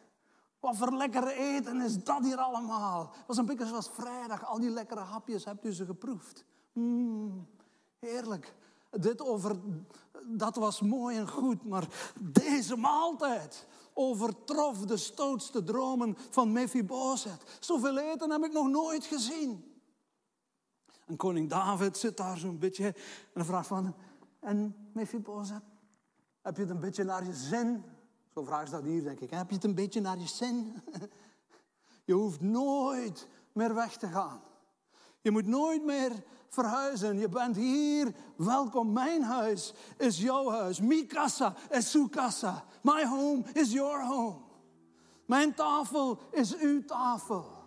Wat 0.60 0.76
voor 0.76 0.92
lekkere 0.92 1.32
eten 1.32 1.80
is 1.80 2.04
dat 2.04 2.22
hier 2.22 2.36
allemaal. 2.36 3.10
Was 3.26 3.36
een 3.36 3.46
beetje 3.46 3.66
zoals 3.66 3.90
vrijdag. 3.92 4.46
Al 4.46 4.60
die 4.60 4.70
lekkere 4.70 5.00
hapjes, 5.00 5.44
hebt 5.44 5.64
u 5.64 5.72
ze 5.72 5.84
geproefd? 5.84 6.44
Mm, 6.72 7.46
heerlijk. 7.98 8.54
Dit 8.90 9.22
over, 9.22 9.56
dat 10.26 10.56
was 10.56 10.80
mooi 10.80 11.16
en 11.16 11.28
goed, 11.28 11.64
maar 11.64 11.88
deze 12.20 12.76
maaltijd 12.76 13.66
overtrof 13.94 14.78
de 14.78 14.96
stoutste 14.96 15.64
dromen 15.64 16.16
van 16.30 16.52
Mephibosheth. 16.52 17.56
Zoveel 17.60 17.98
eten 17.98 18.30
heb 18.30 18.44
ik 18.44 18.52
nog 18.52 18.68
nooit 18.68 19.04
gezien. 19.04 19.67
En 21.08 21.16
koning 21.16 21.48
David 21.48 21.96
zit 21.96 22.16
daar 22.16 22.36
zo'n 22.36 22.58
beetje 22.58 22.94
en 23.32 23.44
vraagt 23.44 23.66
van... 23.66 23.94
En 24.40 24.76
Mephibosheth, 24.92 25.62
heb 26.42 26.56
je 26.56 26.62
het 26.62 26.70
een 26.70 26.80
beetje 26.80 27.04
naar 27.04 27.24
je 27.24 27.34
zin? 27.34 27.84
Zo 28.34 28.44
vraagt 28.44 28.68
ze 28.68 28.74
dat 28.74 28.84
hier, 28.84 29.02
denk 29.02 29.20
ik. 29.20 29.30
Heb 29.30 29.48
je 29.48 29.54
het 29.54 29.64
een 29.64 29.74
beetje 29.74 30.00
naar 30.00 30.18
je 30.18 30.26
zin? 30.26 30.72
Je 32.04 32.14
hoeft 32.14 32.40
nooit 32.40 33.28
meer 33.52 33.74
weg 33.74 33.96
te 33.96 34.06
gaan. 34.06 34.40
Je 35.20 35.30
moet 35.30 35.46
nooit 35.46 35.84
meer 35.84 36.12
verhuizen. 36.48 37.18
Je 37.18 37.28
bent 37.28 37.56
hier. 37.56 38.14
Welkom. 38.36 38.92
Mijn 38.92 39.22
huis 39.22 39.74
is 39.96 40.18
jouw 40.18 40.50
huis. 40.50 40.80
Mi 40.80 41.06
casa 41.06 41.54
is 41.70 41.90
su 41.90 42.08
casa. 42.08 42.64
My 42.82 43.06
home 43.06 43.44
is 43.52 43.72
your 43.72 44.04
home. 44.06 44.36
Mijn 45.26 45.54
tafel 45.54 46.18
is 46.30 46.56
uw 46.56 46.84
tafel. 46.84 47.57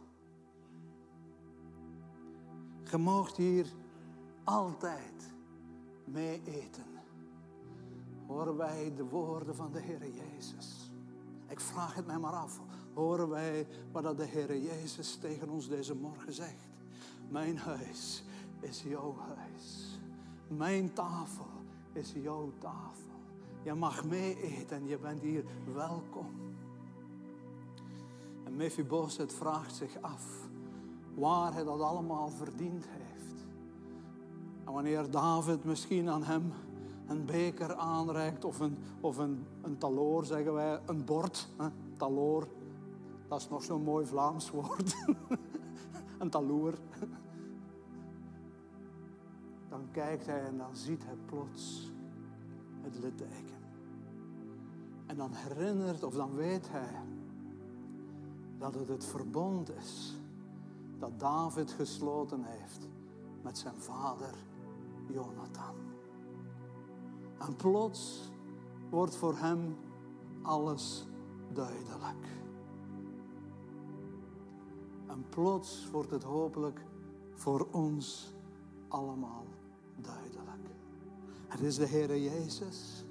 Je 2.91 2.97
mag 2.97 3.35
hier 3.35 3.65
altijd 4.43 5.33
mee 6.05 6.41
eten. 6.43 6.85
Horen 8.27 8.57
wij 8.57 8.93
de 8.95 9.03
woorden 9.03 9.55
van 9.55 9.71
de 9.71 9.79
Heer 9.79 10.09
Jezus? 10.09 10.91
Ik 11.47 11.59
vraag 11.59 11.95
het 11.95 12.07
mij 12.07 12.17
maar 12.17 12.33
af. 12.33 12.59
Horen 12.93 13.29
wij 13.29 13.67
wat 13.91 14.17
de 14.17 14.25
Heer 14.25 14.57
Jezus 14.57 15.15
tegen 15.15 15.49
ons 15.49 15.67
deze 15.67 15.95
morgen 15.95 16.33
zegt? 16.33 16.67
Mijn 17.29 17.57
huis 17.57 18.23
is 18.59 18.83
jouw 18.83 19.15
huis. 19.17 19.99
Mijn 20.47 20.93
tafel 20.93 21.49
is 21.93 22.13
jouw 22.13 22.51
tafel. 22.59 23.19
Je 23.63 23.73
mag 23.73 24.05
mee 24.05 24.41
eten 24.41 24.77
en 24.77 24.87
je 24.87 24.97
bent 24.97 25.21
hier 25.21 25.45
welkom. 25.73 26.55
En 28.43 28.55
Mephibosheth 28.55 29.33
vraagt 29.33 29.75
zich 29.75 30.01
af 30.01 30.49
waar 31.15 31.53
hij 31.53 31.63
dat 31.63 31.81
allemaal 31.81 32.29
verdiend 32.29 32.85
heeft. 32.89 33.45
En 34.65 34.73
wanneer 34.73 35.11
David 35.11 35.63
misschien 35.63 36.09
aan 36.09 36.23
hem 36.23 36.53
een 37.07 37.25
beker 37.25 37.75
aanreikt 37.75 38.45
of 38.45 38.59
een, 38.59 38.77
of 39.01 39.17
een, 39.17 39.45
een 39.61 39.77
taloor, 39.77 40.25
zeggen 40.25 40.53
wij, 40.53 40.79
een 40.85 41.05
bord, 41.05 41.47
hè? 41.57 41.67
taloor, 41.97 42.47
dat 43.27 43.39
is 43.39 43.49
nog 43.49 43.63
zo'n 43.63 43.83
mooi 43.83 44.05
Vlaams 44.05 44.49
woord, 44.49 44.95
een 46.19 46.29
taloor. 46.29 46.73
Dan 49.69 49.81
kijkt 49.91 50.25
hij 50.25 50.45
en 50.45 50.57
dan 50.57 50.75
ziet 50.75 51.05
hij 51.05 51.15
plots 51.25 51.91
het 52.81 52.99
litteken. 52.99 53.59
En 55.05 55.17
dan 55.17 55.33
herinnert 55.33 56.03
of 56.03 56.13
dan 56.13 56.35
weet 56.35 56.71
hij 56.71 56.99
dat 58.57 58.73
het 58.73 58.87
het 58.87 59.05
verbond 59.05 59.75
is 59.75 60.20
dat 61.01 61.19
David 61.19 61.71
gesloten 61.71 62.43
heeft 62.43 62.87
met 63.41 63.57
zijn 63.57 63.75
vader 63.75 64.33
Jonathan. 65.07 65.75
En 67.37 67.55
plots 67.55 68.31
wordt 68.89 69.15
voor 69.15 69.37
hem 69.37 69.77
alles 70.41 71.07
duidelijk. 71.53 72.27
En 75.07 75.25
plots 75.29 75.89
wordt 75.91 76.11
het 76.11 76.23
hopelijk 76.23 76.85
voor 77.33 77.67
ons 77.71 78.33
allemaal 78.87 79.45
duidelijk. 79.95 80.67
Het 81.47 81.61
is 81.61 81.75
de 81.75 81.85
Heer 81.85 82.17
Jezus, 82.17 83.05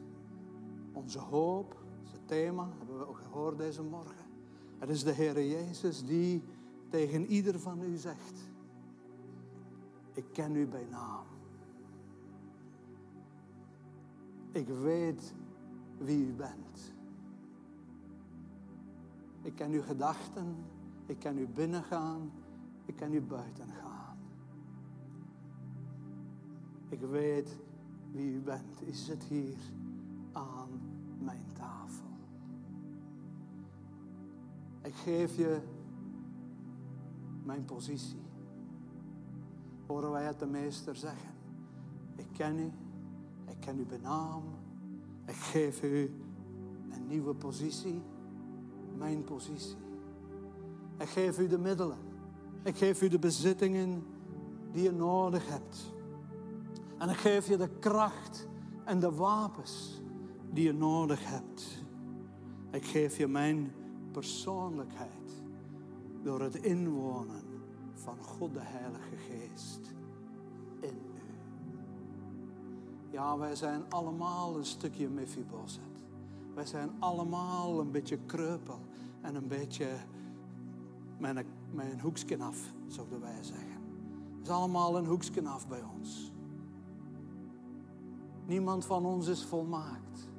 onze 0.93 1.19
hoop, 1.19 1.77
het 2.11 2.29
thema, 2.29 2.69
hebben 2.79 2.99
we 2.99 3.09
ook 3.09 3.19
gehoord 3.19 3.59
deze 3.59 3.83
morgen. 3.83 4.27
Het 4.79 4.89
is 4.89 5.05
de 5.05 5.13
Heer 5.13 5.47
Jezus 5.47 6.05
die 6.05 6.43
tegen 6.91 7.27
ieder 7.27 7.61
van 7.61 7.83
u 7.83 7.97
zegt: 7.97 8.49
Ik 10.13 10.25
ken 10.33 10.57
u 10.57 10.67
bij 10.67 10.87
naam. 10.91 11.27
Ik 14.53 14.69
weet 14.69 15.35
wie 15.99 16.27
u 16.27 16.33
bent. 16.33 16.95
Ik 19.43 19.55
ken 19.55 19.71
uw 19.71 19.83
gedachten, 19.83 20.57
ik 21.07 21.19
ken 21.19 21.39
u 21.39 21.47
binnengaan, 21.47 22.33
ik 22.85 22.97
ken 22.97 23.13
u 23.13 23.21
buiten 23.21 23.69
gaan. 23.69 24.19
Ik 26.89 27.01
weet 27.01 27.57
wie 28.13 28.33
u 28.33 28.41
bent. 28.41 28.83
U 28.89 28.93
zit 28.93 29.25
hier 29.25 29.57
aan 30.33 30.69
mijn 31.19 31.47
tafel. 31.53 32.09
Ik 34.83 34.95
geef 34.95 35.37
je 35.37 35.61
mijn 37.45 37.65
positie. 37.65 38.23
Horen 39.87 40.11
wij 40.11 40.25
het 40.25 40.39
de 40.39 40.47
meester 40.47 40.97
zeggen. 40.97 41.31
Ik 42.17 42.27
ken 42.33 42.59
u, 42.59 42.71
ik 43.49 43.57
ken 43.61 43.79
u 43.79 43.85
benaam, 43.85 44.43
ik 45.27 45.35
geef 45.35 45.83
u 45.83 46.11
een 46.91 47.07
nieuwe 47.07 47.35
positie, 47.35 48.03
mijn 48.97 49.25
positie. 49.25 49.77
Ik 50.99 51.09
geef 51.09 51.39
u 51.39 51.47
de 51.47 51.59
middelen, 51.59 51.99
ik 52.63 52.77
geef 52.77 53.03
u 53.03 53.09
de 53.09 53.19
bezittingen 53.19 54.05
die 54.73 54.83
je 54.83 54.93
nodig 54.93 55.49
hebt. 55.49 55.93
En 56.99 57.09
ik 57.09 57.17
geef 57.17 57.49
je 57.49 57.57
de 57.57 57.71
kracht 57.79 58.49
en 58.85 59.01
de 59.01 59.13
wapens 59.13 60.03
die 60.51 60.65
je 60.65 60.73
nodig 60.73 61.21
hebt. 61.25 61.85
Ik 62.71 62.85
geef 62.85 63.17
je 63.17 63.27
mijn 63.27 63.73
persoonlijkheid 64.13 65.20
door 66.23 66.41
het 66.41 66.55
inwonen 66.55 67.43
van 67.95 68.17
God 68.25 68.55
de 68.55 68.61
Heilige 68.63 69.17
Geest 69.17 69.95
in 70.81 70.97
u. 71.15 71.21
Ja, 73.11 73.39
wij 73.39 73.55
zijn 73.55 73.83
allemaal 73.89 74.57
een 74.57 74.65
stukje 74.65 75.09
Mephibosheth. 75.09 76.05
Wij 76.55 76.67
zijn 76.67 76.91
allemaal 76.99 77.81
een 77.81 77.91
beetje 77.91 78.19
kreupel 78.27 78.81
en 79.21 79.35
een 79.35 79.49
beetje 79.49 79.89
mijn, 81.19 81.47
mijn 81.73 82.01
zouden 82.87 83.21
wij 83.21 83.43
zeggen. 83.43 83.81
Het 84.39 84.49
is 84.49 84.55
allemaal 84.55 84.97
een 84.97 85.07
hoeksje 85.07 85.49
af 85.49 85.69
bij 85.69 85.83
ons. 85.99 86.33
Niemand 88.47 88.85
van 88.85 89.07
ons 89.07 89.27
is 89.27 89.45
volmaakt. 89.45 90.30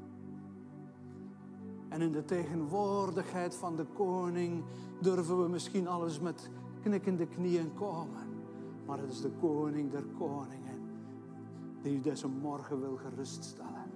En 1.92 2.02
in 2.02 2.12
de 2.12 2.26
tegenwoordigheid 2.26 3.56
van 3.56 3.76
de 3.76 3.86
koning 3.94 4.64
durven 5.00 5.44
we 5.44 5.50
misschien 5.50 5.88
alles 5.88 6.20
met 6.20 6.50
knikkende 6.82 7.28
knieën 7.28 7.74
komen. 7.74 8.28
Maar 8.86 9.00
het 9.00 9.12
is 9.12 9.22
de 9.22 9.32
koning 9.40 9.92
der 9.92 10.06
koningen 10.18 10.80
die 11.82 11.96
u 11.96 12.00
deze 12.02 12.28
morgen 12.28 12.80
wil 12.80 12.98
geruststellen. 12.98 13.92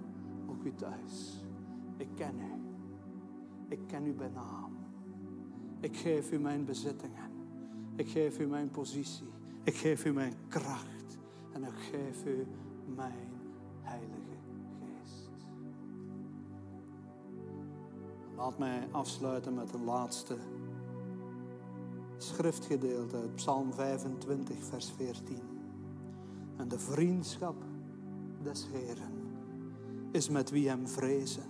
Ook 0.50 0.64
u 0.64 0.74
thuis. 0.74 1.44
Ik 1.98 2.08
ken 2.16 2.40
u. 2.40 2.54
Ik 3.68 3.80
ken 3.88 4.06
u 4.06 4.14
bij 4.14 4.30
naam. 4.34 4.78
Ik 5.80 5.98
geef 5.98 6.32
u 6.32 6.40
mijn 6.40 6.66
bezittingen. 6.66 7.32
Ik 7.96 8.10
geef 8.10 8.40
u 8.40 8.48
mijn 8.48 8.70
positie. 8.70 9.30
Ik 9.64 9.76
geef 9.76 10.06
u 10.06 10.14
mijn 10.14 10.34
kracht. 10.48 11.18
En 11.54 11.64
ik 11.64 11.80
geef 11.92 12.26
u 12.26 12.48
mijn 12.96 13.30
Heilige 13.82 14.35
Laat 18.36 18.58
mij 18.58 18.88
afsluiten 18.92 19.54
met 19.54 19.74
een 19.74 19.84
laatste 19.84 20.38
schriftgedeelte 22.18 23.16
uit 23.16 23.36
Psalm 23.36 23.74
25, 23.74 24.64
vers 24.64 24.92
14. 24.92 25.40
En 26.58 26.68
de 26.68 26.80
vriendschap 26.80 27.56
des 28.44 28.68
Heeren 28.72 29.12
is 30.12 30.30
met 30.30 30.50
wie 30.50 30.68
hem 30.68 30.88
vrezen. 30.88 31.44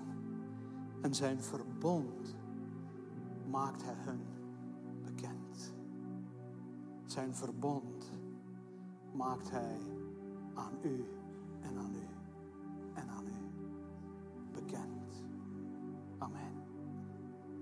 En 1.01 1.13
zijn 1.13 1.41
verbond 1.41 2.35
maakt 3.49 3.83
hij 3.83 3.95
hun 3.97 4.21
bekend. 5.03 5.73
Zijn 7.05 7.35
verbond 7.35 8.11
maakt 9.11 9.51
hij 9.51 9.77
aan 10.53 10.73
u 10.81 11.05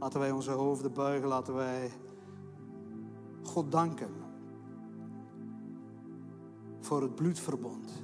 Laten 0.04 0.20
wij 0.20 0.32
onze 0.32 0.51
hoofden 0.51 0.93
buigen, 0.93 1.28
laten 1.28 1.54
wij 1.54 1.91
God 3.43 3.72
danken 3.72 4.10
voor 6.80 7.01
het 7.01 7.16
bloedverbond. 7.16 8.04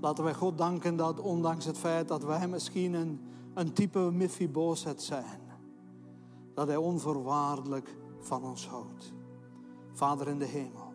Laten 0.00 0.24
wij 0.24 0.34
God 0.34 0.58
danken 0.58 0.96
dat 0.96 1.20
ondanks 1.20 1.64
het 1.64 1.78
feit 1.78 2.08
dat 2.08 2.24
wij 2.24 2.48
misschien 2.48 2.94
een, 2.94 3.20
een 3.54 3.72
type 3.72 3.98
Mephibosheth 3.98 5.02
zijn, 5.02 5.40
dat 6.54 6.66
Hij 6.66 6.76
onvoorwaardelijk 6.76 7.96
van 8.18 8.44
ons 8.44 8.68
houdt. 8.68 9.12
Vader 9.92 10.28
in 10.28 10.38
de 10.38 10.44
hemel. 10.44 10.92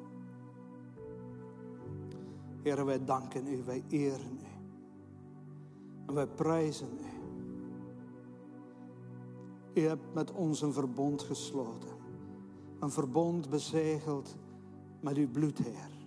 Heer, 2.62 2.86
wij 2.86 3.04
danken 3.04 3.47
U, 3.47 3.64
wij 3.64 3.84
eren 3.88 4.39
U. 4.41 4.47
En 6.08 6.14
wij 6.14 6.28
prijzen 6.28 6.89
U. 7.02 7.18
U 9.74 9.82
hebt 9.82 10.13
met 10.13 10.32
ons 10.32 10.61
een 10.61 10.74
verbond 10.74 11.22
gesloten. 11.22 11.89
Een 12.80 12.91
verbond 12.91 13.49
bezegeld 13.49 14.36
met 14.99 15.17
uw 15.17 15.30
bloed, 15.30 15.57
Heer. 15.57 15.97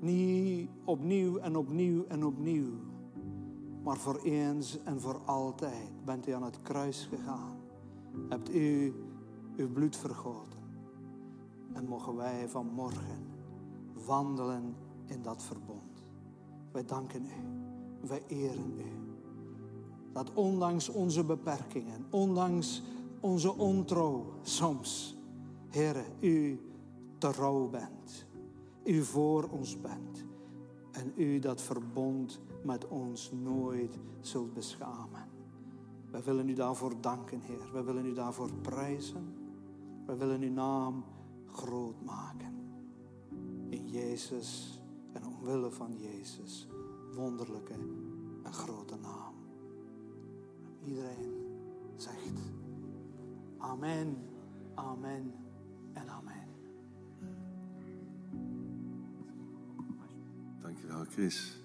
Niet 0.00 0.70
opnieuw 0.84 1.36
en 1.38 1.56
opnieuw 1.56 2.04
en 2.08 2.24
opnieuw. 2.24 2.72
Maar 3.82 3.96
voor 3.96 4.20
eens 4.22 4.82
en 4.84 5.00
voor 5.00 5.20
altijd 5.24 6.04
bent 6.04 6.28
u 6.28 6.32
aan 6.32 6.42
het 6.42 6.62
kruis 6.62 7.08
gegaan. 7.10 7.56
Hebt 8.28 8.54
u 8.54 8.94
uw 9.56 9.72
bloed 9.72 9.96
vergoten. 9.96 10.58
En 11.72 11.88
mogen 11.88 12.16
wij 12.16 12.48
vanmorgen 12.48 13.26
wandelen 14.06 14.74
in 15.06 15.22
dat 15.22 15.42
verbond. 15.42 16.02
Wij 16.72 16.84
danken 16.84 17.24
u. 17.24 18.06
Wij 18.06 18.22
eren 18.26 18.78
u. 18.78 18.99
Dat 20.12 20.32
ondanks 20.34 20.88
onze 20.88 21.24
beperkingen, 21.24 22.06
ondanks 22.10 22.82
onze 23.20 23.56
ontrouw 23.56 24.24
soms, 24.42 25.16
Heere, 25.68 26.04
u 26.20 26.60
trouw 27.18 27.68
bent. 27.68 28.26
U 28.84 29.02
voor 29.02 29.48
ons 29.50 29.80
bent. 29.80 30.24
En 30.90 31.12
u 31.16 31.38
dat 31.38 31.62
verbond 31.62 32.40
met 32.62 32.88
ons 32.88 33.32
nooit 33.32 33.98
zult 34.20 34.54
beschamen. 34.54 35.28
Wij 36.10 36.22
willen 36.22 36.48
u 36.48 36.52
daarvoor 36.52 37.00
danken, 37.00 37.40
Heer. 37.40 37.72
Wij 37.72 37.84
willen 37.84 38.06
u 38.06 38.12
daarvoor 38.12 38.52
prijzen. 38.52 39.34
Wij 40.06 40.16
willen 40.16 40.42
uw 40.42 40.52
naam 40.52 41.04
groot 41.46 42.04
maken. 42.04 42.54
In 43.68 43.88
Jezus 43.88 44.80
en 45.12 45.26
omwille 45.26 45.70
van 45.70 45.96
Jezus. 45.96 46.68
Wonderlijke 47.14 47.74
en 48.42 48.52
grote 48.52 48.96
naam. 48.96 49.29
Iedereen 50.84 51.34
zegt 51.96 52.38
Amen, 53.58 54.16
Amen 54.74 55.32
en 55.94 56.08
Amen. 56.08 56.48
Dankjewel, 60.62 61.04
Chris. 61.04 61.59